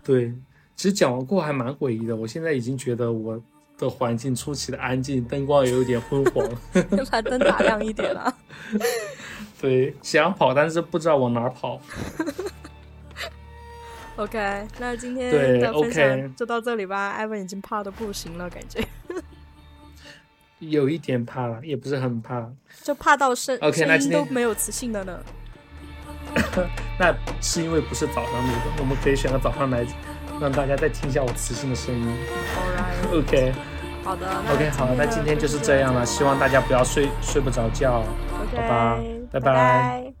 [0.03, 0.33] 对，
[0.75, 3.41] 其实讲完过还蛮诡异的，我现在已经觉得我
[3.77, 6.49] 的环境出奇的安静，灯光也有点昏黄。
[7.11, 8.33] 把灯打亮一点啊。
[9.61, 11.79] 对，想跑，但是不知道往哪儿跑。
[14.17, 17.11] OK，那今天对的分 OK 享就到这里吧。
[17.11, 18.83] 艾文已经怕的不行了，感觉
[20.59, 22.49] 有一点怕了，也不是很怕。
[22.83, 25.19] 就怕到声 OK，那声今天音都没有磁性的呢。
[26.99, 29.85] 那是因为不是早上录的，我们可以选个早上来，
[30.41, 32.17] 让大家再听一下我磁性的声音。
[33.13, 33.53] Alright，OK
[34.03, 38.03] 好的 OK，好，那今天就是这样了，希望大家不要睡睡不着觉。
[38.41, 38.99] OK，拜拜
[39.31, 40.16] 拜拜拜拜